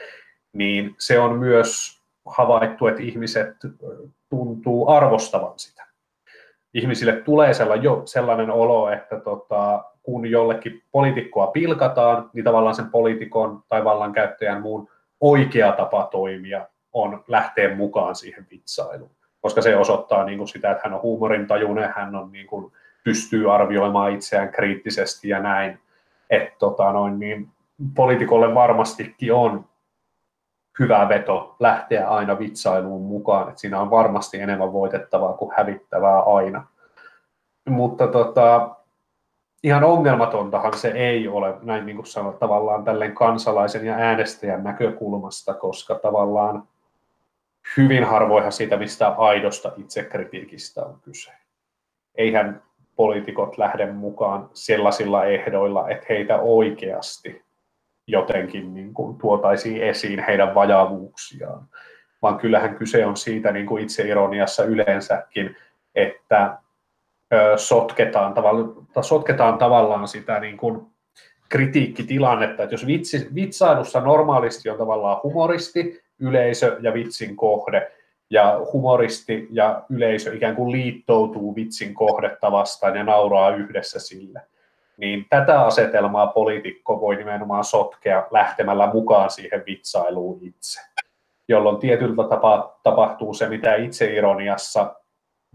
[0.53, 3.55] niin se on myös havaittu, että ihmiset
[4.29, 5.85] tuntuu arvostavan sitä.
[6.73, 7.53] Ihmisille tulee
[8.05, 14.89] sellainen, olo, että tota, kun jollekin poliitikkoa pilkataan, niin tavallaan sen poliitikon tai vallankäyttäjän muun
[15.21, 20.81] oikea tapa toimia on lähteä mukaan siihen vitsailuun koska se osoittaa niin kuin sitä, että
[20.83, 22.71] hän on huumorintajuinen, hän on, niin kuin,
[23.03, 25.79] pystyy arvioimaan itseään kriittisesti ja näin.
[26.29, 27.47] Että tota, noin, niin,
[27.95, 29.65] poliitikolle varmastikin on
[30.79, 36.67] hyvä veto lähteä aina vitsailuun mukaan, että siinä on varmasti enemmän voitettavaa kuin hävittävää aina.
[37.69, 38.69] Mutta tota,
[39.63, 45.53] ihan ongelmatontahan se ei ole, näin niin kuin sanot, tavallaan tälleen kansalaisen ja äänestäjän näkökulmasta,
[45.53, 46.63] koska tavallaan
[47.77, 51.31] hyvin harvoinhan siitä, mistä aidosta itsekritiikistä on kyse.
[52.15, 52.63] Eihän
[52.95, 57.43] poliitikot lähde mukaan sellaisilla ehdoilla, että heitä oikeasti
[58.07, 61.65] jotenkin niin kuin tuotaisiin esiin heidän vajavuuksiaan,
[62.21, 65.55] vaan kyllähän kyse on siitä niin kuin itseironiassa yleensäkin,
[65.95, 66.57] että
[67.55, 70.81] sotketaan, tavalla, sotketaan tavallaan sitä niin kuin
[71.49, 77.91] kritiikkitilannetta, että jos vitsi, vitsailussa normaalisti on tavallaan humoristi, yleisö ja vitsin kohde,
[78.29, 84.41] ja humoristi ja yleisö ikään kuin liittoutuu vitsin kohdetta vastaan ja nauraa yhdessä sille.
[84.97, 90.81] Niin tätä asetelmaa poliitikko voi nimenomaan sotkea lähtemällä mukaan siihen vitsailuun itse,
[91.47, 94.95] jolloin tietyllä tapaa tapahtuu se, mitä itseironiassa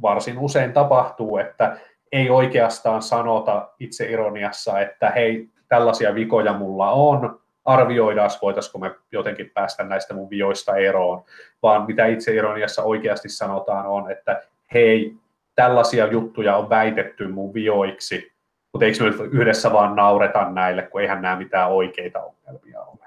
[0.03, 1.77] varsin usein tapahtuu, että
[2.13, 9.85] ei oikeastaan sanota itseironiassa, että hei, tällaisia vikoja mulla on, arvioidaan, voitaisiko me jotenkin päästä
[9.85, 11.25] näistä mun vioista eroon,
[11.63, 14.43] vaan mitä itse ironiassa oikeasti sanotaan on, että
[14.75, 15.15] hei,
[15.55, 18.33] tällaisia juttuja on väitetty mun vioiksi,
[18.73, 23.05] mutta eikö me yhdessä vaan naureta näille, kun eihän nämä mitään oikeita ongelmia ole.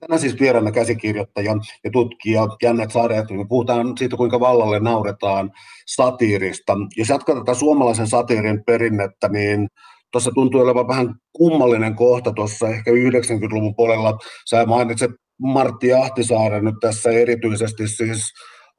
[0.00, 1.52] Tänään siis vieraana käsikirjoittaja
[1.84, 5.52] ja tutkija Jannet Saare, me puhutaan siitä, kuinka vallalle nauretaan
[5.86, 6.72] satiirista.
[6.96, 9.68] Jos jatkaa tätä suomalaisen satiirin perinnettä, niin
[10.12, 14.18] tuossa tuntuu olevan vähän kummallinen kohta tuossa ehkä 90-luvun puolella.
[14.50, 18.22] Sä mainitset Martti Ahtisaaren nyt tässä erityisesti siis.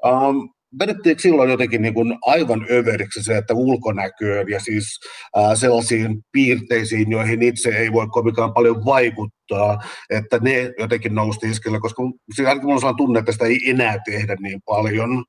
[0.06, 5.00] Um, vedettiinkö silloin jotenkin niin kuin aivan överiksi se, että ulkonäköön ja siis
[5.36, 9.78] ää, sellaisiin piirteisiin, joihin itse ei voi kovinkaan paljon vaikuttaa,
[10.10, 12.04] että ne jotenkin nousti iskellä, koska
[12.40, 15.26] ainakin minulla on tunne, että sitä ei enää tehdä niin paljon.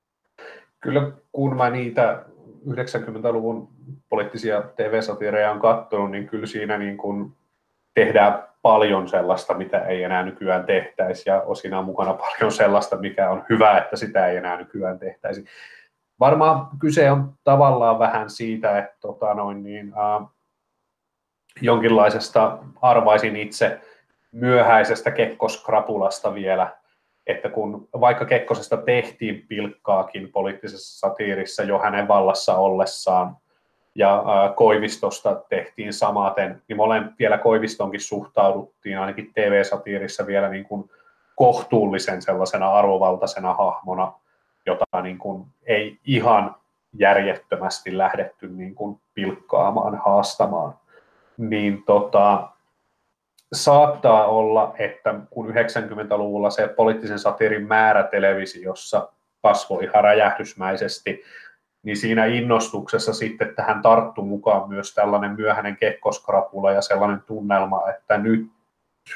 [0.83, 2.25] Kyllä kun mä niitä
[2.67, 3.69] 90-luvun
[4.09, 7.33] poliittisia TV-satiireja on katsonut, niin kyllä siinä niin kuin
[7.95, 13.31] tehdään paljon sellaista, mitä ei enää nykyään tehtäisi, ja osina on mukana paljon sellaista, mikä
[13.31, 15.45] on hyvä, että sitä ei enää nykyään tehtäisi.
[16.21, 20.29] Varmaan kyse on tavallaan vähän siitä, että tota noin niin, äh,
[21.61, 23.81] jonkinlaisesta, arvaisin itse,
[24.33, 26.77] myöhäisestä kekkoskrapulasta vielä,
[27.29, 33.37] että kun vaikka Kekkosesta tehtiin pilkkaakin poliittisessa satiirissa jo hänen vallassa ollessaan,
[33.95, 34.25] ja
[34.57, 40.91] Koivistosta tehtiin samaten, niin molemmat vielä Koivistonkin suhtauduttiin ainakin TV-satiirissa vielä niin kuin
[41.35, 44.13] kohtuullisen sellaisena arvovaltaisena hahmona,
[44.67, 46.55] jota niin kuin ei ihan
[46.93, 50.75] järjettömästi lähdetty niin kuin pilkkaamaan, haastamaan.
[51.39, 52.49] Niin tota,
[53.53, 59.09] saattaa olla, että kun 90-luvulla se poliittisen satiirin määrä televisiossa
[59.43, 61.23] kasvoi ihan räjähdysmäisesti,
[61.83, 68.19] niin siinä innostuksessa sitten tähän tarttu mukaan myös tällainen myöhäinen kekkoskrapula ja sellainen tunnelma, että
[68.19, 68.47] nyt,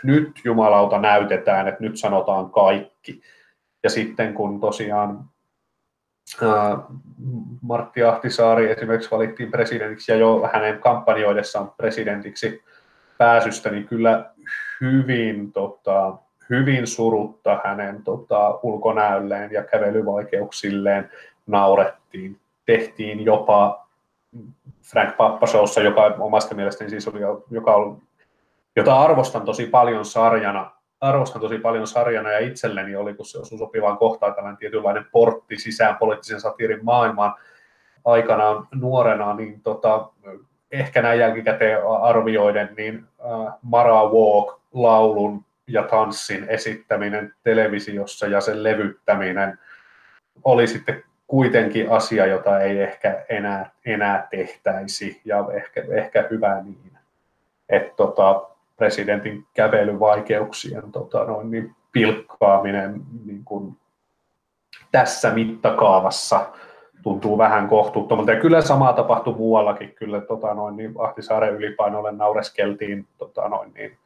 [0.05, 3.23] nyt jumalauta näytetään, että nyt sanotaan kaikki.
[3.83, 5.25] Ja sitten kun tosiaan
[6.43, 6.79] ää,
[7.63, 12.63] Martti Ahtisaari esimerkiksi valittiin presidentiksi ja jo hänen kampanjoidessaan presidentiksi
[13.19, 14.31] pääsystä, niin kyllä
[14.81, 16.15] hyvin, tota,
[16.51, 21.11] hyvin surutta hänen tota, ulkonäölleen ja kävelyvaikeuksilleen
[21.47, 22.41] naurettiin.
[22.67, 23.89] Tehtiin jopa
[24.83, 27.21] Frank Pappashowssa, joka omasta mielestäni siis oli,
[27.51, 28.03] joka on,
[28.77, 30.71] jota arvostan tosi paljon sarjana,
[31.01, 35.59] arvostan tosi paljon sarjana ja itselleni oli, kun se osui sopivaan kohtaan tällainen tietynlainen portti
[35.59, 37.35] sisään poliittisen satiirin maailmaan.
[38.05, 40.11] Aikanaan nuorena, niin tota,
[40.73, 49.59] ehkä näin jälkikäteen arvioiden, niin äh, Mara Walk-laulun ja tanssin esittäminen televisiossa ja sen levyttäminen
[50.45, 56.99] oli sitten kuitenkin asia, jota ei ehkä enää, enää tehtäisi, ja ehkä, ehkä hyvä niin.
[57.69, 63.77] Että tota, presidentin kävelyvaikeuksien tota, noin, niin pilkkaaminen niin kuin
[64.93, 66.53] tässä mittakaavassa
[67.03, 68.33] tuntuu vähän kohtuuttomalta.
[68.33, 69.95] Ja kyllä samaa tapahtui muuallakin.
[69.95, 73.99] Kyllä tota, noin, niin Ahtisaaren ylipainolle naureskeltiin, tota, noin, niin,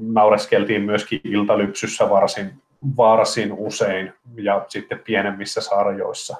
[0.00, 2.50] naureskeltiin myöskin iltalypsyssä varsin
[2.96, 6.36] varsin usein ja sitten pienemmissä sarjoissa.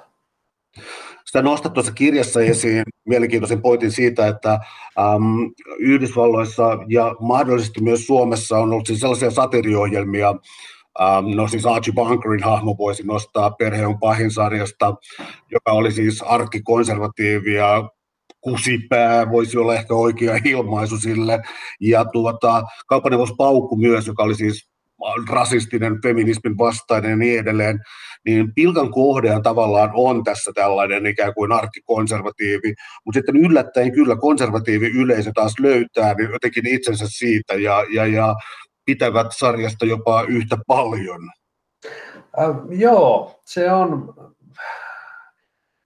[1.25, 8.57] Sitä nostat tuossa kirjassa esiin mielenkiintoisen pointin siitä, että äm, Yhdysvalloissa ja mahdollisesti myös Suomessa
[8.57, 10.35] on ollut siis sellaisia satiriohjelmia,
[11.01, 14.95] äm, no siis Archie Bunkerin hahmo voisi nostaa Perhe on pahin sarjasta,
[15.51, 17.89] joka oli siis arkkikonservatiivi ja
[18.41, 21.41] kusipää voisi olla ehkä oikea ilmaisu sille.
[21.81, 24.71] Ja tuota, kauppaneuvos Paukku myös, joka oli siis
[25.29, 27.79] rasistinen, feminismin vastainen ja niin edelleen,
[28.25, 32.73] niin pilkan kohdehan tavallaan on tässä tällainen ikään kuin arkkikonservatiivi,
[33.05, 38.35] mutta sitten yllättäen kyllä konservatiivi yleisö taas löytää niin jotenkin itsensä siitä ja, ja, ja
[38.91, 41.29] pitävät sarjasta jopa yhtä paljon.
[42.39, 44.13] Äh, joo, se on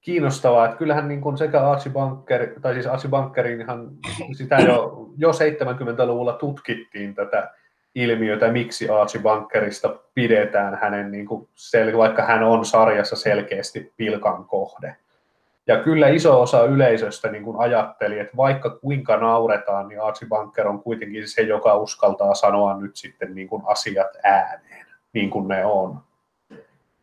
[0.01, 3.89] kiinnostavaa, että kyllähän niin kuin sekä Archie Bunker, tai siis Archie Bunkerin ihan
[4.37, 7.51] sitä jo, jo 70-luvulla tutkittiin tätä
[7.95, 9.21] ilmiötä, miksi Archie
[10.13, 11.47] pidetään hänen, niin kuin
[11.97, 14.95] vaikka hän on sarjassa selkeästi pilkan kohde.
[15.67, 20.67] Ja kyllä iso osa yleisöstä niin kuin ajatteli, että vaikka kuinka nauretaan, niin Archie Bunker
[20.67, 25.65] on kuitenkin se, joka uskaltaa sanoa nyt sitten niin kuin asiat ääneen, niin kuin ne
[25.65, 25.99] on.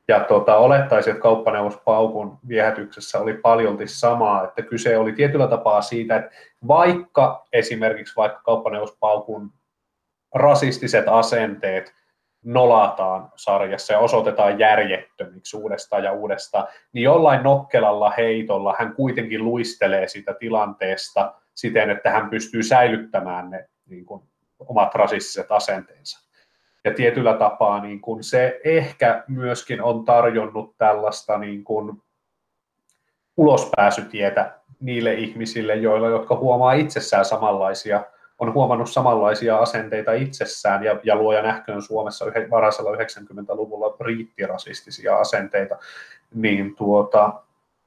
[0.09, 5.83] Ja tota, olettaisin, että kauppaneuvos Paukun viehätyksessä oli paljolti samaa, että kyse oli tietyllä tapaa
[5.83, 6.31] siitä, että
[6.68, 9.53] vaikka esimerkiksi vaikka kauppaneuvos Paukun
[10.35, 11.94] rasistiset asenteet
[12.44, 20.09] nolataan sarjassa ja osoitetaan järjettömiksi uudestaan ja uudestaan, niin jollain nokkelalla heitolla hän kuitenkin luistelee
[20.09, 24.22] sitä tilanteesta siten, että hän pystyy säilyttämään ne niin kuin,
[24.59, 26.28] omat rasistiset asenteensa.
[26.85, 32.02] Ja tietyllä tapaa niin kuin se ehkä myöskin on tarjonnut tällaista niin kuin,
[33.37, 38.05] ulospääsytietä niille ihmisille, joilla, jotka huomaa itsessään samanlaisia
[38.42, 45.78] on huomannut samanlaisia asenteita itsessään ja, ja luoja nähköön Suomessa varhaisella 90-luvulla riittirasistisia asenteita,
[46.35, 47.33] niin tuota,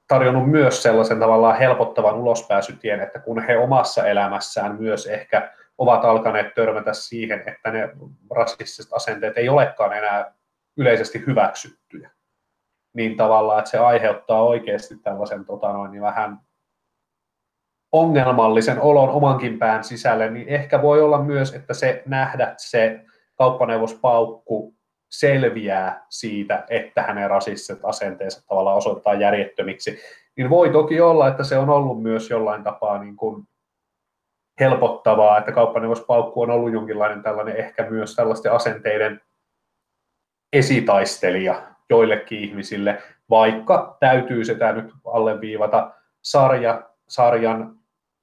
[0.07, 6.53] tarjonnut myös sellaisen tavallaan helpottavan ulospääsytien, että kun he omassa elämässään myös ehkä ovat alkaneet
[6.53, 7.89] törmätä siihen, että ne
[8.35, 10.33] rasistiset asenteet ei olekaan enää
[10.77, 12.11] yleisesti hyväksyttyjä,
[12.93, 16.39] niin tavallaan, että se aiheuttaa oikeasti tällaisen tota noin, niin vähän
[17.99, 22.99] ongelmallisen olon omankin pään sisälle, niin ehkä voi olla myös, että se nähdä se
[23.35, 24.73] kauppaneuvospaukku
[25.11, 29.99] selviää siitä, että hänen rasistiset asenteensa tavallaan osoittaa järjettömiksi,
[30.37, 33.43] niin voi toki olla, että se on ollut myös jollain tapaa niin kuin
[34.59, 39.21] helpottavaa, että kauppaneuvospaukku on ollut jonkinlainen tällainen ehkä myös tällaisten asenteiden
[40.53, 47.75] esitaistelija joillekin ihmisille, vaikka täytyy sitä nyt alleviivata sarja, sarjan,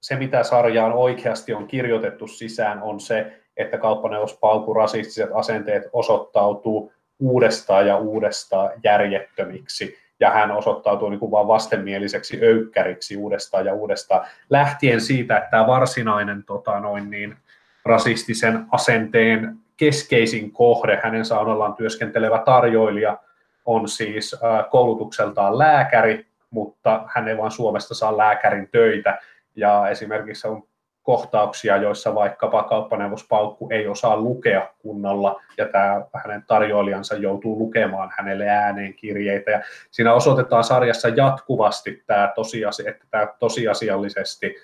[0.02, 7.86] se mitä sarjaan oikeasti on kirjoitettu sisään on se, että kauppaneuvospaukun rasistiset asenteet osoittautuu uudestaan
[7.86, 15.00] ja uudestaan järjettömiksi ja hän osoittautuu niin kuin vaan vastenmieliseksi öykkäriksi uudestaan ja uudestaan, lähtien
[15.00, 17.36] siitä, että tämä varsinainen tota, noin niin,
[17.84, 23.18] rasistisen asenteen keskeisin kohde, hänen saunallaan työskentelevä tarjoilija,
[23.64, 24.36] on siis
[24.70, 29.18] koulutukseltaan lääkäri, mutta hän ei vaan Suomesta saa lääkärin töitä.
[29.56, 30.62] Ja esimerkiksi on
[31.02, 38.12] kohtauksia, joissa vaikkapa kauppaneuvos Paukku ei osaa lukea kunnolla, ja tämä hänen tarjoilijansa joutuu lukemaan
[38.18, 39.50] hänelle ääneen kirjeitä.
[39.50, 44.56] Ja siinä osoitetaan sarjassa jatkuvasti tämä tosiasia, että tämä tosiasiallisesti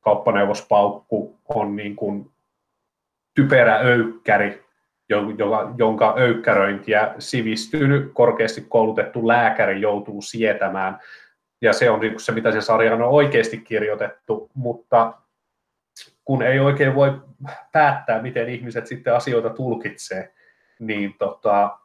[0.00, 2.30] kauppaneuvos Paukku on niin kuin
[3.34, 4.64] typerä öykkäri,
[5.78, 10.98] jonka öykkäröintiä sivistynyt, korkeasti koulutettu lääkäri joutuu sietämään.
[11.60, 15.14] Ja se on niin se, mitä sen sarjan on oikeasti kirjoitettu, mutta
[16.24, 17.20] kun ei oikein voi
[17.72, 20.32] päättää, miten ihmiset sitten asioita tulkitsee,
[20.78, 21.78] niin tota,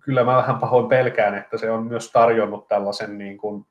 [0.00, 3.66] kyllä mä vähän pahoin pelkään, että se on myös tarjonnut tällaisen niin kuin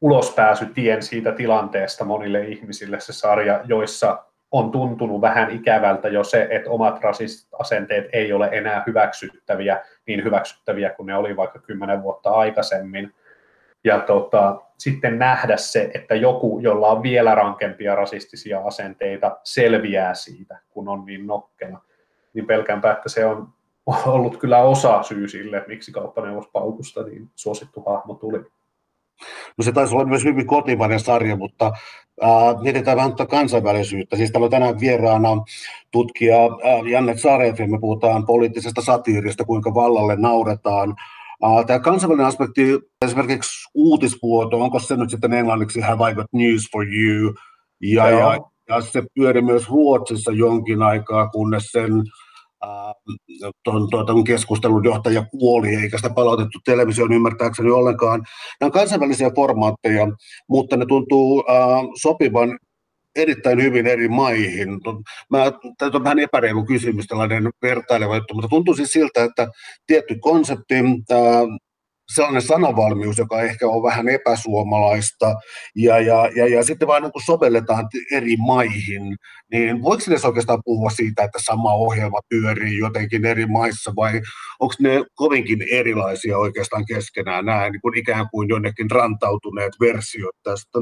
[0.00, 6.70] ulospääsytien siitä tilanteesta monille ihmisille se sarja, joissa on tuntunut vähän ikävältä jo se, että
[6.70, 12.30] omat rasistit asenteet ei ole enää hyväksyttäviä, niin hyväksyttäviä kuin ne oli vaikka kymmenen vuotta
[12.30, 13.14] aikaisemmin.
[13.86, 20.58] Ja tota, sitten nähdä se, että joku, jolla on vielä rankempia rasistisia asenteita, selviää siitä,
[20.70, 21.80] kun on niin nokkena.
[22.34, 23.48] Niin pelkäänpä, että se on
[24.06, 28.38] ollut kyllä osa syy sille, miksi kauppaneuvos Paukusta niin suosittu hahmo tuli.
[29.58, 31.72] No se taisi olla myös hyvin kotimainen sarja, mutta
[32.24, 34.16] äh, mietitään vähän kansainvälisyyttä.
[34.16, 35.28] Siis täällä on tänään vieraana
[35.90, 40.96] tutkija äh, Janne Sarefi, me puhutaan poliittisesta satiirista, kuinka vallalle nauretaan.
[41.66, 46.86] Tämä kansainvälinen aspekti, esimerkiksi uutisvuoto, onko se nyt sitten englanniksi Have I got news for
[46.86, 47.34] you?
[47.82, 51.92] Ja, ja, ja se pyöri myös Ruotsissa jonkin aikaa, kunnes sen
[53.64, 58.22] tuon, tuon keskustelun johtaja kuoli, eikä sitä palautettu televisioon ymmärtääkseni ollenkaan.
[58.60, 60.06] Nämä on kansainvälisiä formaatteja,
[60.48, 61.56] mutta ne tuntuu äh,
[62.02, 62.58] sopivan
[63.16, 64.68] erittäin hyvin eri maihin.
[65.30, 65.38] Mä,
[65.78, 69.48] tämä on vähän epäreilu kysymys, tällainen vertaileva juttu, mutta tuntuu siis siltä, että
[69.86, 70.74] tietty konsepti,
[72.14, 75.34] sellainen sanavalmius, joka ehkä on vähän epäsuomalaista,
[75.76, 79.16] ja, ja, ja, ja sitten vaan niin sovelletaan eri maihin,
[79.52, 84.20] niin voiko edes oikeastaan puhua siitä, että sama ohjelma pyörii jotenkin eri maissa, vai
[84.60, 90.78] onko ne kovinkin erilaisia oikeastaan keskenään, nämä niin kuin ikään kuin jonnekin rantautuneet versiot tästä?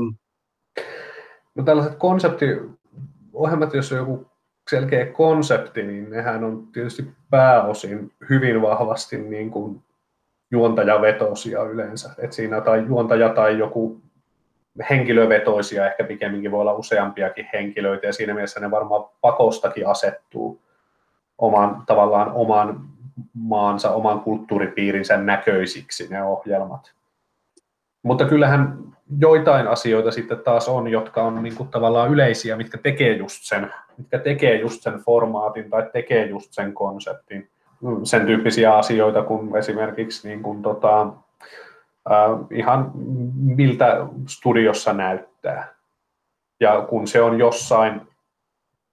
[1.54, 4.26] No tällaiset konseptiohjelmat, jos on joku
[4.70, 9.82] selkeä konsepti, niin nehän on tietysti pääosin hyvin vahvasti niin kuin
[10.50, 12.10] juontajavetoisia yleensä.
[12.18, 14.00] Et siinä tai juontaja tai joku
[14.90, 20.62] henkilövetoisia, ehkä pikemminkin voi olla useampiakin henkilöitä, ja siinä mielessä ne varmaan pakostakin asettuu
[21.38, 22.80] oman, tavallaan oman
[23.34, 26.92] maansa, oman kulttuuripiirinsä näköisiksi ne ohjelmat.
[28.02, 28.78] Mutta kyllähän
[29.18, 33.72] joitain asioita sitten taas on, jotka on niin kuin tavallaan yleisiä, mitkä tekee just sen,
[33.98, 37.50] mitkä tekee just sen formaatin tai tekee just sen konseptin
[38.02, 41.02] sen tyyppisiä asioita kuin esimerkiksi niin kuin tota,
[42.10, 42.92] äh, ihan
[43.34, 45.74] miltä studiossa näyttää.
[46.60, 48.00] Ja kun se on jossain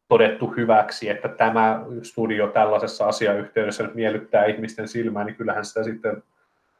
[0.07, 6.23] todettu hyväksi, että tämä studio tällaisessa asiayhteydessä nyt miellyttää ihmisten silmää, niin kyllähän sitä sitten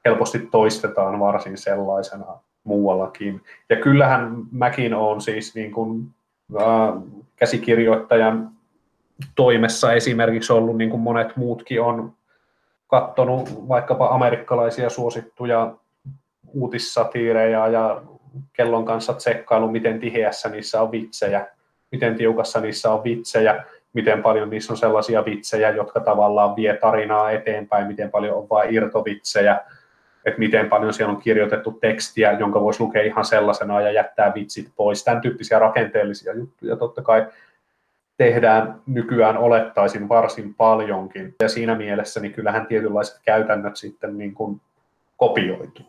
[0.05, 3.41] helposti toistetaan varsin sellaisena muuallakin.
[3.69, 6.07] Ja kyllähän mäkin olen siis niin kuin,
[6.61, 7.01] äh,
[7.35, 8.51] käsikirjoittajan
[9.35, 12.13] toimessa esimerkiksi ollut, niin kuin monet muutkin on
[12.87, 15.73] katsonut vaikkapa amerikkalaisia suosittuja
[16.53, 18.01] uutissatiireja ja
[18.53, 21.47] kellon kanssa tsekkailu, miten tiheässä niissä on vitsejä,
[21.91, 23.63] miten tiukassa niissä on vitsejä,
[23.93, 28.73] miten paljon niissä on sellaisia vitsejä, jotka tavallaan vie tarinaa eteenpäin, miten paljon on vain
[28.73, 29.59] irtovitsejä,
[30.25, 34.71] että miten paljon siellä on kirjoitettu tekstiä, jonka voisi lukea ihan sellaisena ja jättää vitsit
[34.75, 35.03] pois.
[35.03, 37.27] Tämän tyyppisiä rakenteellisia juttuja totta kai
[38.17, 41.35] tehdään nykyään olettaisin varsin paljonkin.
[41.39, 44.61] Ja siinä mielessä niin kyllähän tietynlaiset käytännöt sitten niin kuin
[45.17, 45.85] kopioituu.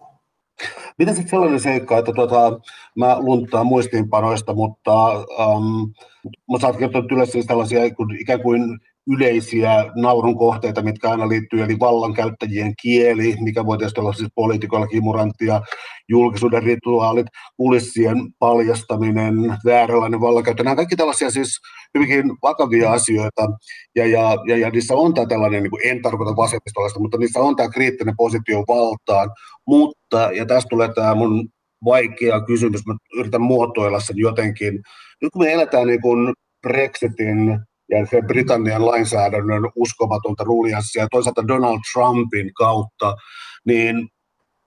[0.98, 2.60] Miten sitten sellainen seikka, että tuota,
[2.96, 5.92] mä luntaan muistiinpanoista, mutta um,
[6.24, 7.84] mä saat kertoa yleensä siis tällaisia
[8.18, 14.12] ikään kuin yleisiä naurun kohteita, mitkä aina liittyy, eli vallankäyttäjien kieli, mikä voi tietysti olla
[14.12, 15.62] siis poliitikoilla kimurantia,
[16.08, 17.26] julkisuuden rituaalit,
[17.56, 19.34] kulissien paljastaminen,
[19.64, 21.60] vääränlainen vallankäyttö, nämä kaikki tällaisia siis
[21.94, 23.48] hyvinkin vakavia asioita,
[23.96, 27.40] ja, ja, ja, ja niissä on tämä tällainen, niin kuin, en tarkoita vasemmistolaista, mutta niissä
[27.40, 29.30] on tämä kriittinen positio valtaan,
[29.66, 31.48] mutta, ja tästä tulee tämä mun
[31.84, 34.82] vaikea kysymys, mä yritän muotoilla sen jotenkin,
[35.22, 36.32] nyt kun me eletään niin kuin
[36.62, 37.60] Brexitin
[37.92, 43.16] ja se Britannian lainsäädännön uskomatonta rulianssia ja toisaalta Donald Trumpin kautta,
[43.64, 44.08] niin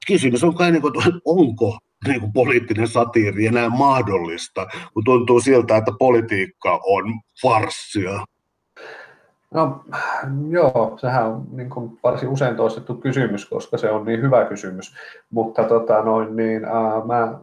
[0.07, 0.93] kysymys on kai, niin kuin,
[1.25, 8.25] onko niin kuin poliittinen satiiri enää mahdollista, kun tuntuu siltä, että politiikka on farssia.
[9.53, 9.83] No
[10.49, 14.95] joo, sehän on niin kuin varsin usein toistettu kysymys, koska se on niin hyvä kysymys.
[15.29, 17.39] Mutta tota, noin, niin, ää, mä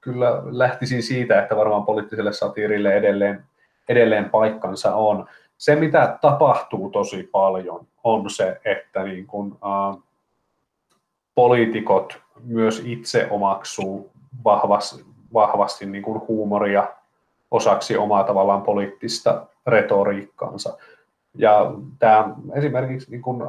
[0.00, 3.44] kyllä lähtisin siitä, että varmaan poliittiselle satiirille edelleen
[3.88, 5.26] edelleen paikkansa on.
[5.58, 10.02] Se, mitä tapahtuu tosi paljon, on se, että niin kun, äh,
[11.34, 14.10] poliitikot myös itse omaksuu
[14.44, 16.88] vahvasti, vahvasti niin kuin huumoria
[17.50, 20.78] osaksi omaa tavallaan poliittista retoriikkaansa.
[21.34, 23.48] Ja tämä esimerkiksi niin kuin, äh,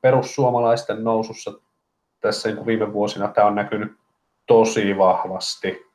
[0.00, 1.52] perussuomalaisten nousussa
[2.20, 3.92] tässä niin viime vuosina tämä on näkynyt
[4.46, 5.89] tosi vahvasti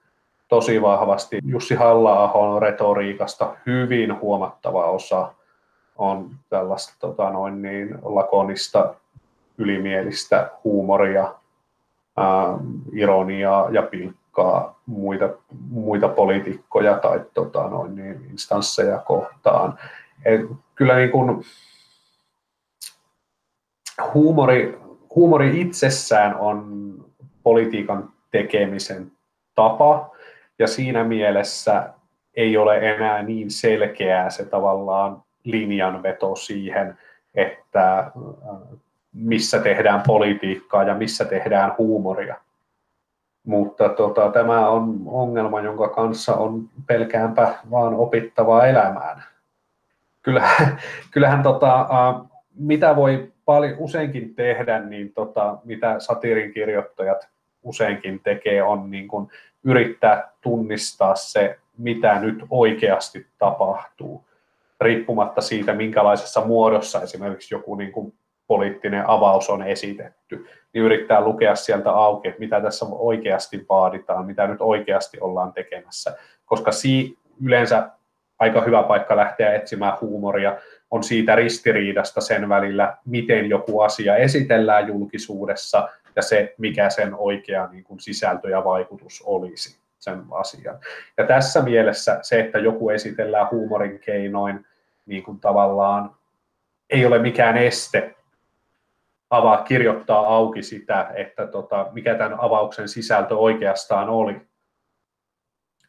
[0.48, 1.40] tosi vahvasti.
[1.46, 5.34] Jussi halla retoriikasta hyvin huomattava osa
[5.98, 8.94] on tällaista tota noin niin, lakonista,
[9.58, 11.34] ylimielistä huumoria,
[12.18, 12.58] ää,
[12.94, 15.30] ironiaa ja pilkkaa muita,
[15.70, 19.80] muita poliitikkoja tai tota noin niin, instansseja kohtaan.
[20.26, 20.42] Et
[20.76, 21.44] kyllä niin kuin,
[24.14, 24.80] huumori,
[25.16, 26.86] huumori itsessään on
[27.44, 29.12] politiikan tekemisen
[29.56, 30.15] tapa,
[30.60, 31.90] ja siinä mielessä
[32.36, 36.98] ei ole enää niin selkeää se tavallaan linjanveto siihen,
[37.36, 38.12] että äh,
[39.14, 42.36] missä tehdään politiikkaa ja missä tehdään huumoria.
[43.46, 49.24] Mutta tota, tämä on ongelma, jonka kanssa on pelkäänpä vaan opittavaa elämään.
[50.22, 50.80] Kyllähän,
[51.14, 57.30] kyllähän tota, äh, mitä voi paljon useinkin tehdä, niin tota, mitä satiirin kirjoittajat
[57.64, 59.28] useinkin tekee, on niin kuin
[59.66, 64.26] yrittää tunnistaa se, mitä nyt oikeasti tapahtuu,
[64.82, 68.14] riippumatta siitä, minkälaisessa muodossa esimerkiksi joku niin kuin
[68.48, 74.48] poliittinen avaus on esitetty, niin yrittää lukea sieltä auki, että mitä tässä oikeasti vaaditaan, mitä
[74.48, 77.90] nyt oikeasti ollaan tekemässä, koska si- yleensä
[78.40, 80.58] aika hyvä paikka lähteä etsimään huumoria
[80.92, 87.68] on siitä ristiriidasta sen välillä, miten joku asia esitellään julkisuudessa ja se, mikä sen oikea
[87.68, 90.80] niin kuin sisältö ja vaikutus olisi sen asian.
[91.18, 94.66] Ja tässä mielessä se, että joku esitellään huumorin keinoin,
[95.06, 96.16] niin kuin tavallaan
[96.90, 98.16] ei ole mikään este
[99.30, 104.42] avaa, kirjoittaa auki sitä, että tota, mikä tämän avauksen sisältö oikeastaan oli.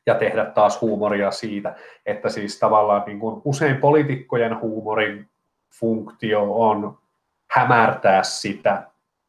[0.06, 1.74] Ja tehdä taas huumoria siitä,
[2.06, 5.28] että siis tavallaan niin kuin usein poliitikkojen huumorin
[5.80, 6.98] funktio on
[7.50, 8.82] hämärtää sitä,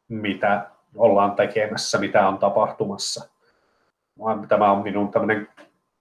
[0.08, 3.28] mitä ollaan tekemässä, mitä on tapahtumassa.
[4.48, 5.48] Tämä on minun tämmöinen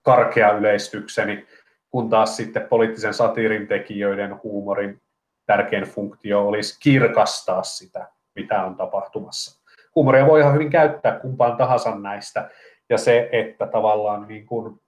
[0.01, 1.47] karkea yleistykseni,
[1.89, 5.01] kun taas sitten poliittisen satiirin tekijöiden huumorin
[5.45, 9.63] tärkein funktio olisi kirkastaa sitä, mitä on tapahtumassa.
[9.95, 12.49] Huumoria voi ihan hyvin käyttää kumpaan tahansa näistä,
[12.89, 14.81] ja se, että tavallaan niin kuin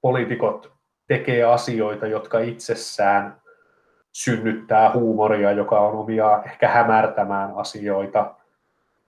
[0.00, 0.72] poliitikot
[1.08, 3.40] tekee asioita, jotka itsessään
[4.12, 8.34] synnyttää huumoria, joka on omia ehkä hämärtämään asioita,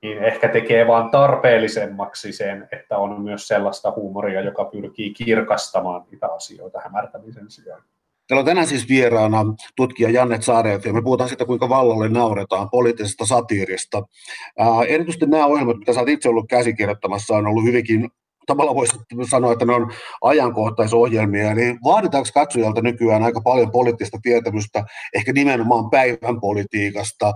[0.03, 6.27] niin ehkä tekee vaan tarpeellisemmaksi sen, että on myös sellaista huumoria, joka pyrkii kirkastamaan niitä
[6.27, 7.83] asioita hämärtämisen sijaan.
[8.29, 9.45] Täällä on tänään siis vieraana
[9.77, 14.03] tutkija Janne Saareet, ja me puhutaan siitä, kuinka vallalle nauretaan poliittisesta satiirista.
[14.59, 18.11] Ää, erityisesti nämä ohjelmat, mitä sä itse ollut käsikirjoittamassa, on ollut hyvinkin
[18.49, 18.99] tavallaan voisi
[19.31, 19.91] sanoa, että ne on
[20.23, 24.85] ajankohtaisohjelmia, niin vaaditaanko katsojalta nykyään aika paljon poliittista tietämystä,
[25.15, 27.33] ehkä nimenomaan päivän politiikasta,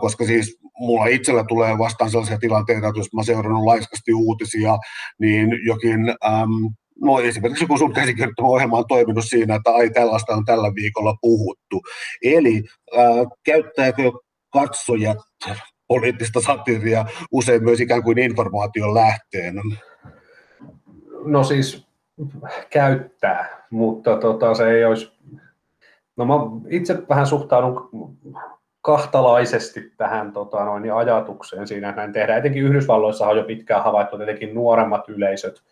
[0.00, 4.78] koska siis mulla itsellä tulee vastaan sellaisia tilanteita, että jos mä seurannut laiskasti uutisia,
[5.20, 10.34] niin jokin äm, No esimerkiksi joku sun käsikirjoittama ohjelma on toiminut siinä, että ai tällaista
[10.34, 11.82] on tällä viikolla puhuttu.
[12.24, 12.62] Eli
[12.98, 14.10] äh, käyttääkö
[14.52, 15.18] katsojat
[15.88, 19.62] poliittista satiria usein myös ikään kuin informaation lähteenä?
[21.26, 21.86] No siis
[22.70, 25.12] käyttää, mutta tota, se ei olisi...
[26.16, 26.34] No mä
[26.68, 27.88] itse vähän suhtaudun
[28.82, 32.38] kahtalaisesti tähän tota, noin, niin ajatukseen siinä, että näin tehdään.
[32.38, 35.62] Etenkin Yhdysvalloissa on jo pitkään havaittu, että etenkin nuoremmat yleisöt,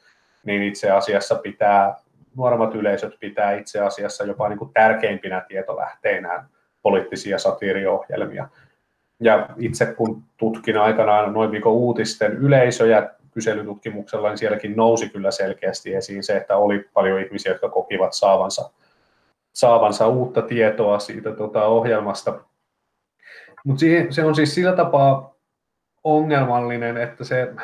[0.45, 1.95] niin itse asiassa pitää,
[2.37, 6.47] nuoremmat yleisöt pitää itse asiassa jopa niin kuin tärkeimpinä tietolähteinään
[6.83, 8.49] poliittisia satiiriohjelmia.
[9.21, 15.95] Ja itse kun tutkin aikanaan noin viikon uutisten yleisöjä kyselytutkimuksella, niin sielläkin nousi kyllä selkeästi
[15.95, 18.71] esiin se, että oli paljon ihmisiä, jotka kokivat saavansa,
[19.53, 22.41] saavansa uutta tietoa siitä tota, ohjelmasta.
[23.65, 25.35] Mutta se on siis sillä tapaa
[26.05, 27.55] ongelmallinen, että se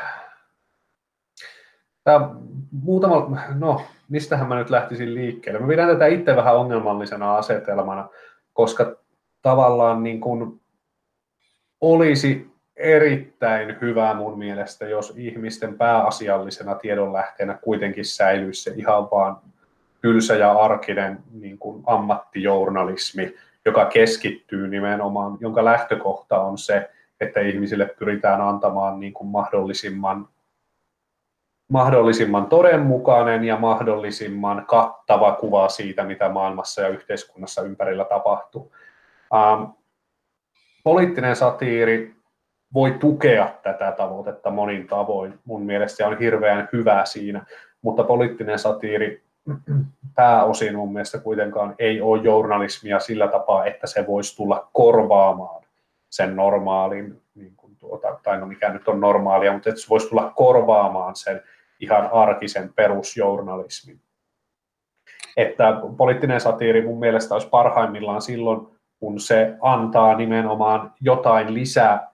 [2.04, 2.30] Tämä
[2.72, 5.60] muutama, no mistähän mä nyt lähtisin liikkeelle.
[5.60, 8.08] Mä pidän tätä itse vähän ongelmallisena asetelmana,
[8.52, 8.96] koska
[9.42, 10.60] tavallaan niin kuin
[11.80, 12.50] olisi
[12.80, 19.36] erittäin hyvä mun mielestä, jos ihmisten pääasiallisena tiedonlähteenä kuitenkin säilyisi se ihan vaan
[20.00, 27.86] tylsä ja arkinen niin kuin ammattijournalismi, joka keskittyy nimenomaan, jonka lähtökohta on se, että ihmisille
[27.98, 30.28] pyritään antamaan niin kuin mahdollisimman,
[31.68, 38.72] mahdollisimman todenmukainen ja mahdollisimman kattava kuva siitä, mitä maailmassa ja yhteiskunnassa ympärillä tapahtuu.
[39.34, 39.62] Ähm,
[40.84, 42.19] poliittinen satiiri
[42.74, 45.38] voi tukea tätä tavoitetta monin tavoin.
[45.44, 47.46] Mun mielestä se on hirveän hyvä siinä,
[47.82, 49.22] mutta poliittinen satiiri
[50.14, 55.64] pääosin mun mielestä kuitenkaan ei ole journalismia sillä tapaa, että se voisi tulla korvaamaan
[56.10, 60.08] sen normaalin, niin kuin tuota, tai no mikä nyt on normaalia, mutta että se voisi
[60.08, 61.42] tulla korvaamaan sen
[61.80, 64.00] ihan arkisen perusjournalismin.
[65.36, 68.68] Että poliittinen satiiri mun mielestä olisi parhaimmillaan silloin,
[69.00, 72.09] kun se antaa nimenomaan jotain lisää,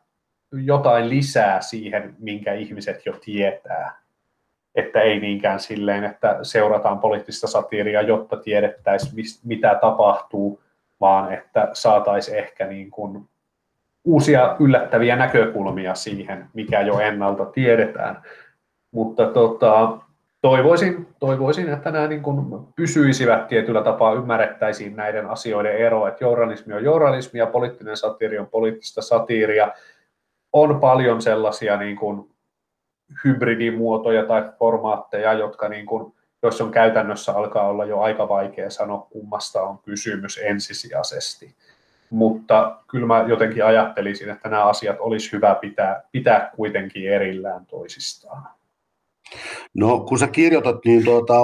[0.65, 4.01] jotain lisää siihen, minkä ihmiset jo tietää.
[4.75, 10.63] Että ei niinkään silleen, että seurataan poliittista satiiria, jotta tiedettäisiin, mitä tapahtuu,
[11.01, 13.29] vaan että saataisiin ehkä niin kuin
[14.05, 18.23] uusia yllättäviä näkökulmia siihen, mikä jo ennalta tiedetään.
[18.91, 19.99] Mutta tota,
[20.41, 26.75] toivoisin, toivoisin, että nämä niin kuin pysyisivät tietyllä tapaa, ymmärrettäisiin näiden asioiden ero, että journalismi
[26.75, 29.73] on journalismi ja poliittinen satiiri on poliittista satiiria.
[30.59, 32.31] On paljon sellaisia niin kuin
[33.25, 39.07] hybridimuotoja tai formaatteja, jotka niin kuin, jos on käytännössä alkaa olla jo aika vaikea sanoa,
[39.11, 41.55] kummasta on kysymys ensisijaisesti.
[42.11, 48.49] Mutta kyllä mä jotenkin ajattelisin, että nämä asiat olisi hyvä pitää, pitää kuitenkin erillään toisistaan.
[49.75, 51.35] No kun sä kirjoitat, niin tuota,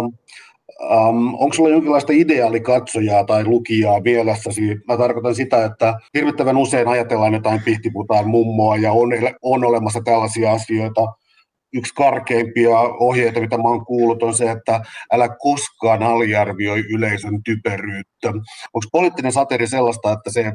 [0.80, 4.78] Um, onko sulla jonkinlaista ideaalikatsojaa tai lukijaa mielessäsi?
[4.88, 9.08] Mä tarkoitan sitä, että hirvittävän usein ajatellaan jotain pihtiputaan mummoa ja on,
[9.42, 11.00] on olemassa tällaisia asioita.
[11.74, 14.80] Yksi karkeimpia ohjeita, mitä mä oon kuullut, on se, että
[15.12, 18.28] älä koskaan aliarvioi yleisön typeryyttä.
[18.74, 20.52] Onko poliittinen sateri sellaista, että se,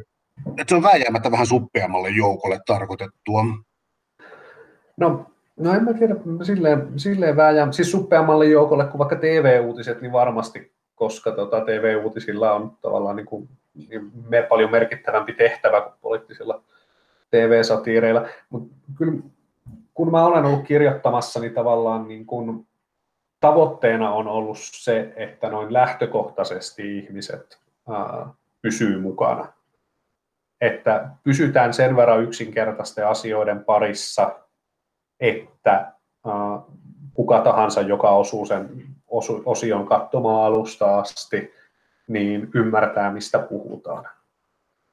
[0.48, 3.46] että se on vääjäämättä vähän suppeammalle joukolle tarkoitettua?
[4.98, 5.26] No
[5.58, 10.72] No en mä tiedä, silleen, silleen vääjään, siis suppeammalle joukolle kuin vaikka TV-uutiset, niin varmasti,
[10.96, 13.50] koska tota, TV-uutisilla on tavallaan niin kuin,
[13.90, 16.64] niin me paljon merkittävämpi tehtävä kuin poliittisilla
[17.32, 18.28] TV-satiireilla.
[18.50, 19.22] Mutta kyllä
[19.94, 22.68] kun mä olen ollut kirjoittamassa, niin tavallaan niin kun
[23.40, 28.30] tavoitteena on ollut se, että noin lähtökohtaisesti ihmiset ää,
[28.62, 29.54] pysyy mukana.
[30.62, 34.40] Että pysytään sen verran yksinkertaisten asioiden parissa,
[35.20, 35.92] että
[37.14, 38.70] kuka tahansa, joka osuu sen
[39.46, 41.54] osion katsomaan alusta asti,
[42.08, 44.06] niin ymmärtää, mistä puhutaan.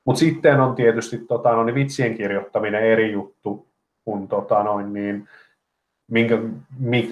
[0.06, 3.68] Mutta sitten on tietysti tota, no, niin vitsien kirjoittaminen eri juttu
[4.04, 5.28] kuin tota, noin, niin,
[6.10, 6.38] minkä,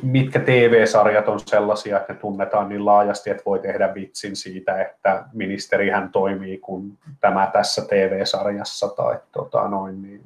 [0.03, 5.25] mitkä TV-sarjat on sellaisia, että ne tunnetaan niin laajasti, että voi tehdä vitsin siitä, että
[5.33, 10.25] ministeri hän toimii kuin tämä tässä TV-sarjassa tai tota, noin, niin,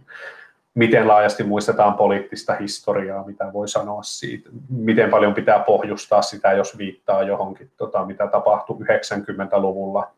[0.76, 6.78] miten laajasti muistetaan poliittista historiaa, mitä voi sanoa siitä, miten paljon pitää pohjustaa sitä, jos
[6.78, 10.10] viittaa johonkin, tota, mitä tapahtui 90-luvulla,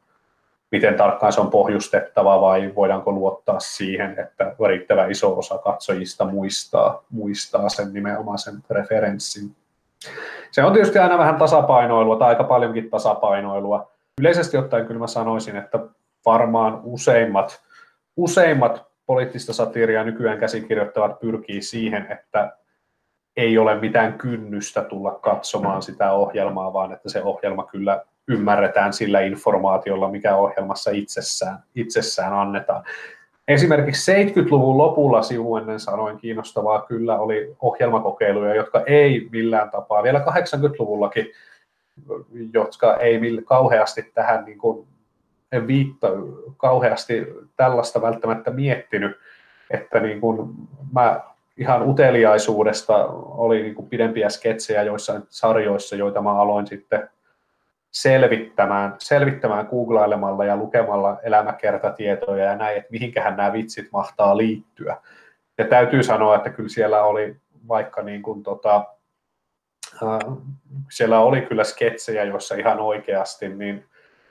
[0.71, 7.05] miten tarkkaan se on pohjustettava vai voidaanko luottaa siihen, että riittävä iso osa katsojista muistaa,
[7.11, 9.57] muistaa sen nimenomaisen referenssin.
[10.51, 13.91] Se on tietysti aina vähän tasapainoilua tai aika paljonkin tasapainoilua.
[14.21, 15.79] Yleisesti ottaen kyllä mä sanoisin, että
[16.27, 17.61] varmaan useimmat,
[18.17, 22.53] useimmat poliittista satiiria nykyään käsikirjoittavat pyrkii siihen, että
[23.37, 29.21] ei ole mitään kynnystä tulla katsomaan sitä ohjelmaa, vaan että se ohjelma kyllä ymmärretään sillä
[29.21, 32.85] informaatiolla, mikä ohjelmassa itsessään, itsessään annetaan.
[33.49, 41.27] Esimerkiksi 70-luvun lopulla sivuennen sanoin kiinnostavaa kyllä oli ohjelmakokeiluja, jotka ei millään tapaa, vielä 80-luvullakin,
[42.53, 44.87] jotka ei kauheasti tähän niin kuin
[45.53, 46.09] en viitta
[46.57, 47.27] kauheasti
[47.57, 49.17] tällaista välttämättä miettinyt,
[49.71, 50.51] että niin kuin
[50.93, 51.21] mä
[51.57, 57.11] ihan uteliaisuudesta oli niin kuin pidempiä sketsejä joissain sarjoissa, joita mä aloin sitten
[57.91, 64.97] selvittämään, selvittämään googlailemalla ja lukemalla elämäkertatietoja ja näin, että mihinkähän nämä vitsit mahtaa liittyä.
[65.59, 67.37] Ja täytyy sanoa, että kyllä siellä oli
[67.69, 68.85] vaikka niin kuin tota,
[70.03, 70.37] äh,
[70.91, 73.85] siellä oli kyllä sketsejä, joissa ihan oikeasti niin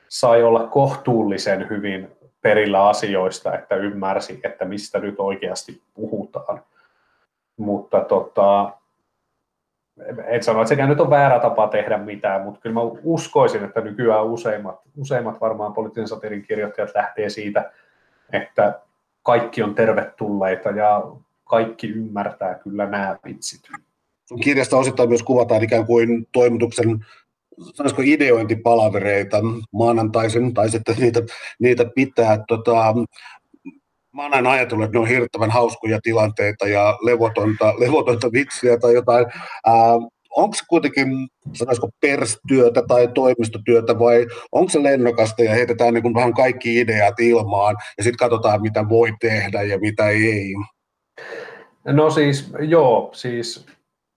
[0.09, 6.61] sai olla kohtuullisen hyvin perillä asioista, että ymmärsi, että mistä nyt oikeasti puhutaan.
[7.57, 8.71] Mutta tota,
[10.27, 13.81] en sano, että sekään nyt on väärä tapa tehdä mitään, mutta kyllä mä uskoisin, että
[13.81, 17.71] nykyään useimmat, useimmat varmaan poliittisen satirin kirjoittajat lähtee siitä,
[18.33, 18.79] että
[19.23, 21.03] kaikki on tervetulleita ja
[21.45, 23.61] kaikki ymmärtää kyllä nämä vitsit.
[24.43, 27.05] Kirjasta osittain myös kuvataan ikään kuin toimituksen
[27.73, 29.37] sanoisiko ideointipalavereita
[29.71, 31.21] maanantaisin, tai sitten niitä,
[31.59, 32.43] niitä pitää.
[32.47, 32.93] Tota,
[34.13, 38.93] mä oon aina ajatellut, että ne on hirttävän hauskoja tilanteita ja levotonta, levotonta vitsiä tai
[38.93, 39.25] jotain.
[40.35, 41.07] onko se kuitenkin,
[41.53, 47.75] sanoisiko, perstyötä tai toimistotyötä vai onko se lennokasta ja heitetään niin vähän kaikki ideat ilmaan
[47.97, 50.55] ja sitten katsotaan, mitä voi tehdä ja mitä ei?
[51.85, 53.65] No siis, joo, siis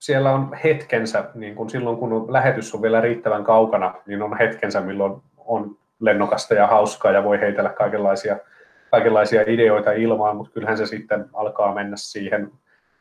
[0.01, 4.81] siellä on hetkensä, niin kun silloin kun lähetys on vielä riittävän kaukana, niin on hetkensä,
[4.81, 8.37] milloin on lennokasta ja hauskaa ja voi heitellä kaikenlaisia,
[8.91, 12.51] kaikenlaisia ideoita ilmaan, mutta kyllähän se sitten alkaa mennä siihen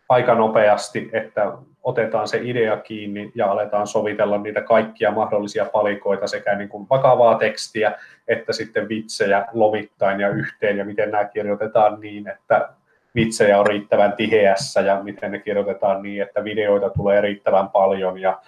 [0.09, 6.55] aika nopeasti, että otetaan se idea kiinni ja aletaan sovitella niitä kaikkia mahdollisia palikoita sekä
[6.55, 7.95] niin kuin vakavaa tekstiä
[8.27, 12.69] että sitten vitsejä lomittain ja yhteen ja miten nämä kirjoitetaan niin, että
[13.15, 18.41] vitsejä on riittävän tiheässä ja miten ne kirjoitetaan niin, että videoita tulee riittävän paljon ja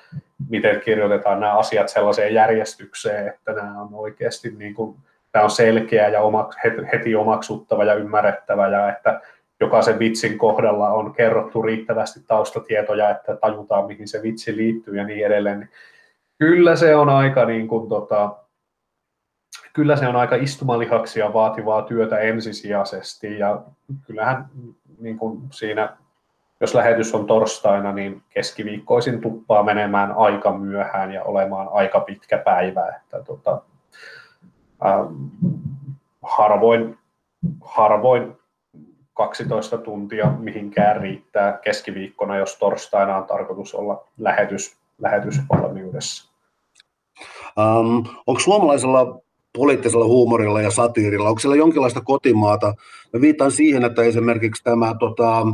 [0.49, 4.95] miten kirjoitetaan nämä asiat sellaiseen järjestykseen, että nämä on oikeasti niin kuin,
[5.31, 6.49] tämä on selkeä ja oma,
[6.91, 9.21] heti omaksuttava ja ymmärrettävä ja että
[9.59, 15.25] jokaisen vitsin kohdalla on kerrottu riittävästi taustatietoja, että tajutaan, mihin se vitsi liittyy ja niin
[15.25, 15.69] edelleen.
[16.37, 18.35] Kyllä se on aika niin kuin, tota,
[19.73, 23.61] kyllä se on aika istumalihaksia vaativaa työtä ensisijaisesti ja
[24.07, 24.49] kyllähän
[24.99, 25.97] niin kuin siinä,
[26.59, 32.87] jos lähetys on torstaina, niin keskiviikkoisin tuppaa menemään aika myöhään ja olemaan aika pitkä päivä,
[32.87, 33.61] että tota,
[34.85, 35.07] äh,
[36.21, 36.97] harvoin,
[37.61, 38.37] harvoin
[39.13, 46.31] 12 tuntia mihinkään riittää keskiviikkona, jos torstaina on tarkoitus olla lähetys, lähetysvalmiudessa.
[47.57, 49.21] Um, onko suomalaisella
[49.57, 51.29] poliittisella huumorilla ja satiirilla?
[51.29, 52.73] Onko siellä jonkinlaista kotimaata?
[53.13, 55.47] Mä viitan siihen, että esimerkiksi tämä tota,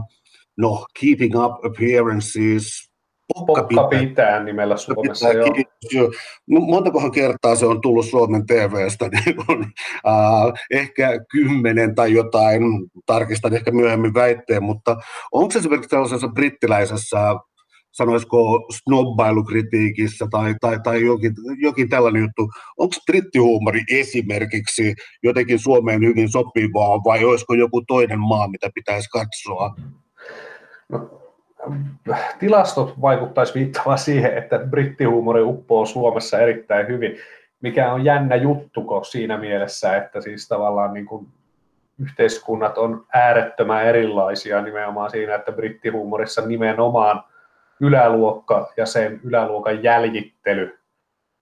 [0.58, 2.88] no, Keeping Up Appearances,
[3.34, 6.12] Pokka, Pokka pitää, pitää nimellä Suomessa, pitää, joo.
[6.50, 9.66] Montakohan kertaa se on tullut Suomen TVstä, niin kun,
[10.08, 12.64] äh, ehkä kymmenen tai jotain,
[13.06, 14.98] tarkistan ehkä myöhemmin väitteen, mutta
[15.32, 17.36] onko se esimerkiksi tällaisessa brittiläisessä
[17.98, 22.50] sanoisiko snobbailukritiikissä tai, tai, tai jokin, jokin tällainen juttu.
[22.78, 29.76] Onko brittihuumori esimerkiksi jotenkin Suomeen hyvin sopivaa vai olisiko joku toinen maa, mitä pitäisi katsoa?
[30.89, 31.10] No,
[32.39, 37.18] tilastot vaikuttaisi viittamaan siihen, että brittihuumori uppoo Suomessa erittäin hyvin,
[37.62, 41.28] mikä on jännä juttu siinä mielessä, että siis tavallaan niin kuin
[42.00, 47.24] yhteiskunnat on äärettömän erilaisia nimenomaan siinä, että brittihuumorissa nimenomaan–
[47.80, 50.80] yläluokka ja sen yläluokan jäljittely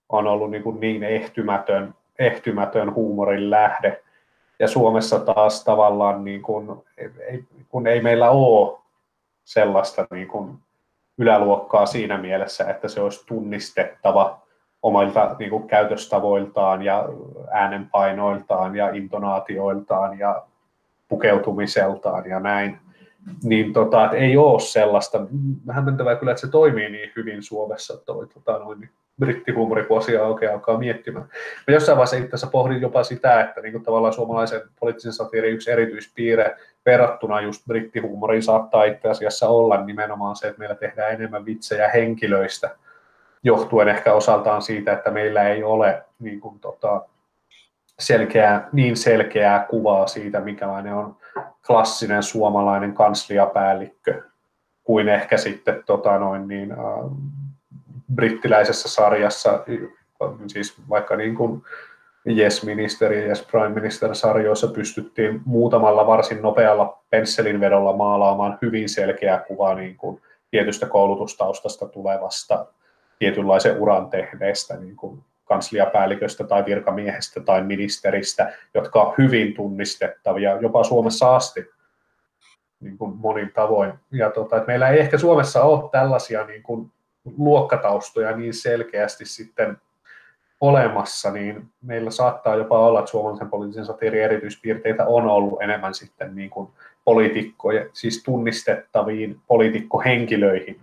[0.09, 4.01] on ollut niin, kuin niin ehtymätön, ehtymätön huumorin lähde.
[4.59, 6.83] Ja Suomessa taas tavallaan, niin kuin,
[7.69, 8.79] kun ei meillä ole
[9.43, 10.57] sellaista niin kuin
[11.17, 14.41] yläluokkaa siinä mielessä, että se olisi tunnistettava
[14.81, 17.05] omilta niin kuin käytöstavoiltaan ja
[17.51, 20.43] äänenpainoiltaan ja intonaatioiltaan ja
[21.07, 22.79] pukeutumiseltaan ja näin
[23.43, 25.27] niin tota, ei ole sellaista.
[25.71, 30.27] Hämmentävää kyllä, että se toimii niin hyvin Suomessa, toi tota, noin, niin brittihuumori, kun asiaa
[30.27, 31.25] oikein alkaa miettimään.
[31.67, 35.71] Mä jossain vaiheessa itse asiassa pohdin jopa sitä, että niin tavallaan suomalaisen poliittisen satiirin yksi
[35.71, 36.55] erityispiirre
[36.85, 42.75] verrattuna just brittihuumoriin saattaa itse asiassa olla nimenomaan se, että meillä tehdään enemmän vitsejä henkilöistä,
[43.43, 47.05] johtuen ehkä osaltaan siitä, että meillä ei ole niin kuin, tota,
[47.99, 51.17] selkeää, niin selkeää kuvaa siitä, minkälainen on
[51.67, 54.23] klassinen suomalainen kansliapäällikkö
[54.83, 56.77] kuin ehkä sitten tota noin niin, äh,
[58.15, 59.63] brittiläisessä sarjassa,
[60.47, 61.63] siis vaikka niin kuin
[62.37, 69.39] Yes Minister ja Yes Prime Minister sarjoissa pystyttiin muutamalla varsin nopealla pensselinvedolla maalaamaan hyvin selkeää
[69.39, 72.65] kuvaa niin kuin tietystä koulutustaustasta tulevasta
[73.19, 80.83] tietynlaisen uran tehneestä niin kuin kansliapäälliköstä tai virkamiehestä tai ministeristä, jotka on hyvin tunnistettavia, jopa
[80.83, 81.69] Suomessa asti
[82.79, 83.93] niin kuin monin tavoin.
[84.11, 86.91] Ja tota, että meillä ei ehkä Suomessa ole tällaisia niin kuin
[87.37, 89.77] luokkataustoja niin selkeästi sitten
[90.61, 96.35] olemassa, niin meillä saattaa jopa olla, että suomalaisen poliittisen satiirin erityispiirteitä on ollut enemmän sitten
[96.35, 96.69] niin kuin
[97.05, 100.79] poliitikkoja, siis tunnistettaviin poliitikkohenkilöihin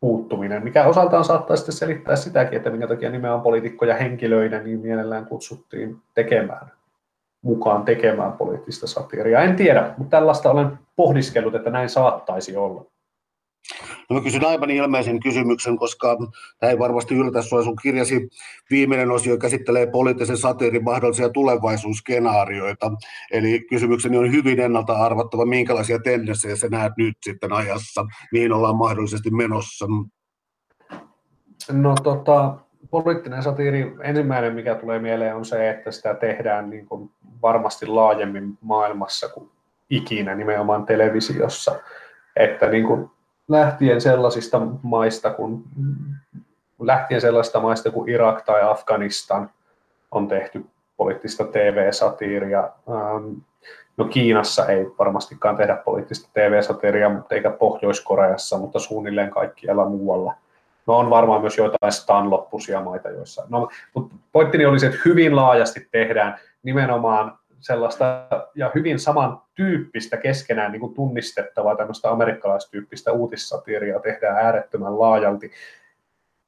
[0.00, 5.26] puuttuminen, mikä osaltaan saattaa sitten selittää sitäkin, että minkä takia nimenomaan poliitikkoja henkilöiden niin mielellään
[5.26, 6.72] kutsuttiin tekemään
[7.42, 9.40] mukaan tekemään poliittista satiiria.
[9.40, 12.84] En tiedä, mutta tällaista olen pohdiskellut, että näin saattaisi olla.
[14.10, 16.16] No mä kysyn aivan ilmeisen kysymyksen, koska
[16.58, 17.64] tämä ei varmasti yllätä sinua.
[17.64, 18.28] Sun kirjasi
[18.70, 22.92] viimeinen osio käsittelee poliittisen satiirin mahdollisia tulevaisuusskenaarioita.
[23.30, 28.76] Eli kysymykseni on hyvin ennalta arvattava, minkälaisia tendenssejä sä näet nyt sitten ajassa, mihin ollaan
[28.76, 29.86] mahdollisesti menossa.
[31.72, 32.54] No tota,
[32.90, 37.10] poliittinen satiiri, ensimmäinen mikä tulee mieleen on se, että sitä tehdään niin kuin
[37.42, 39.50] varmasti laajemmin maailmassa kuin
[39.90, 41.80] ikinä nimenomaan televisiossa.
[42.36, 43.10] Että niin kuin
[43.48, 45.64] lähtien sellaisista maista kuin,
[46.80, 49.50] lähtien sellaisista maista kuin Irak tai Afganistan
[50.10, 50.64] on tehty
[50.96, 52.70] poliittista TV-satiiria.
[52.90, 53.32] Ähm,
[53.96, 60.34] no Kiinassa ei varmastikaan tehdä poliittista TV-satiiria, mutta eikä Pohjois-Koreassa, mutta suunnilleen kaikkialla muualla.
[60.86, 63.46] No on varmaan myös joitain Stan-loppuisia maita joissa.
[63.48, 70.72] No, mutta pointtini oli se, että hyvin laajasti tehdään nimenomaan sellaista ja hyvin samantyyppistä keskenään
[70.72, 75.50] niin kuin tunnistettavaa tämmöistä amerikkalaistyyppistä uutissatiiria tehdään äärettömän laajalti.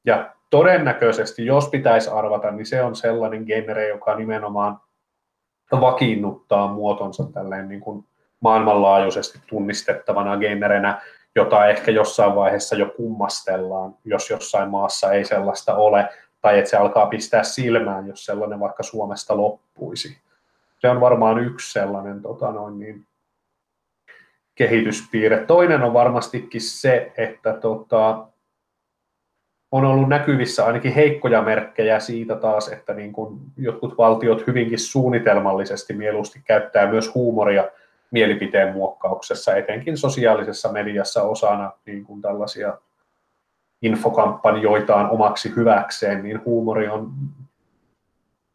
[0.05, 4.79] Ja todennäköisesti, jos pitäisi arvata, niin se on sellainen genre, joka nimenomaan
[5.71, 8.05] vakiinnuttaa muotonsa tälleen niin kuin
[8.39, 11.01] maailmanlaajuisesti tunnistettavana genrenä,
[11.35, 16.09] jota ehkä jossain vaiheessa jo kummastellaan, jos jossain maassa ei sellaista ole,
[16.41, 20.28] tai että se alkaa pistää silmään, jos sellainen vaikka Suomesta loppuisi
[20.79, 23.05] se on varmaan yksi sellainen tota noin niin,
[24.55, 25.45] kehityspiirre.
[25.45, 28.27] Toinen on varmastikin se, että tota,
[29.71, 35.93] on ollut näkyvissä ainakin heikkoja merkkejä siitä taas, että niin kun jotkut valtiot hyvinkin suunnitelmallisesti
[35.93, 37.69] mieluusti käyttää myös huumoria
[38.11, 42.77] mielipiteen muokkauksessa, etenkin sosiaalisessa mediassa osana niin kuin tällaisia
[43.81, 47.11] infokampanjoitaan omaksi hyväkseen, niin huumori on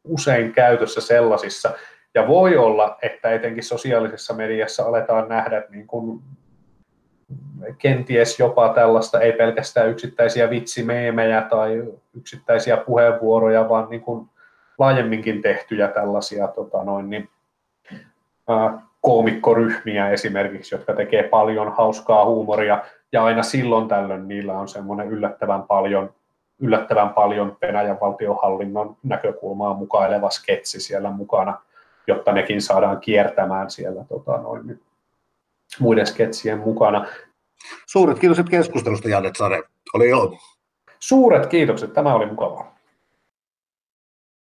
[0.05, 1.73] usein käytössä sellaisissa,
[2.15, 6.23] ja voi olla, että etenkin sosiaalisessa mediassa aletaan nähdä niin kuin
[7.79, 11.85] kenties jopa tällaista, ei pelkästään yksittäisiä vitsimeemejä tai
[12.17, 14.29] yksittäisiä puheenvuoroja, vaan niin kuin
[14.79, 17.29] laajemminkin tehtyjä tällaisia tota noin, niin,
[18.49, 25.09] ää, koomikkoryhmiä esimerkiksi, jotka tekee paljon hauskaa huumoria, ja aina silloin tällöin niillä on semmoinen
[25.09, 26.13] yllättävän paljon,
[26.59, 31.59] yllättävän paljon Venäjän valtiohallinnon näkökulmaa mukaileva sketsi siellä mukana–
[32.07, 34.81] jotta nekin saadaan kiertämään siellä tota, noin,
[35.81, 37.07] muiden sketsien mukana.
[37.87, 39.63] Suuret kiitokset keskustelusta, Janet Sare.
[39.95, 40.39] Oli jo.
[40.99, 42.74] Suuret kiitokset, tämä oli mukavaa.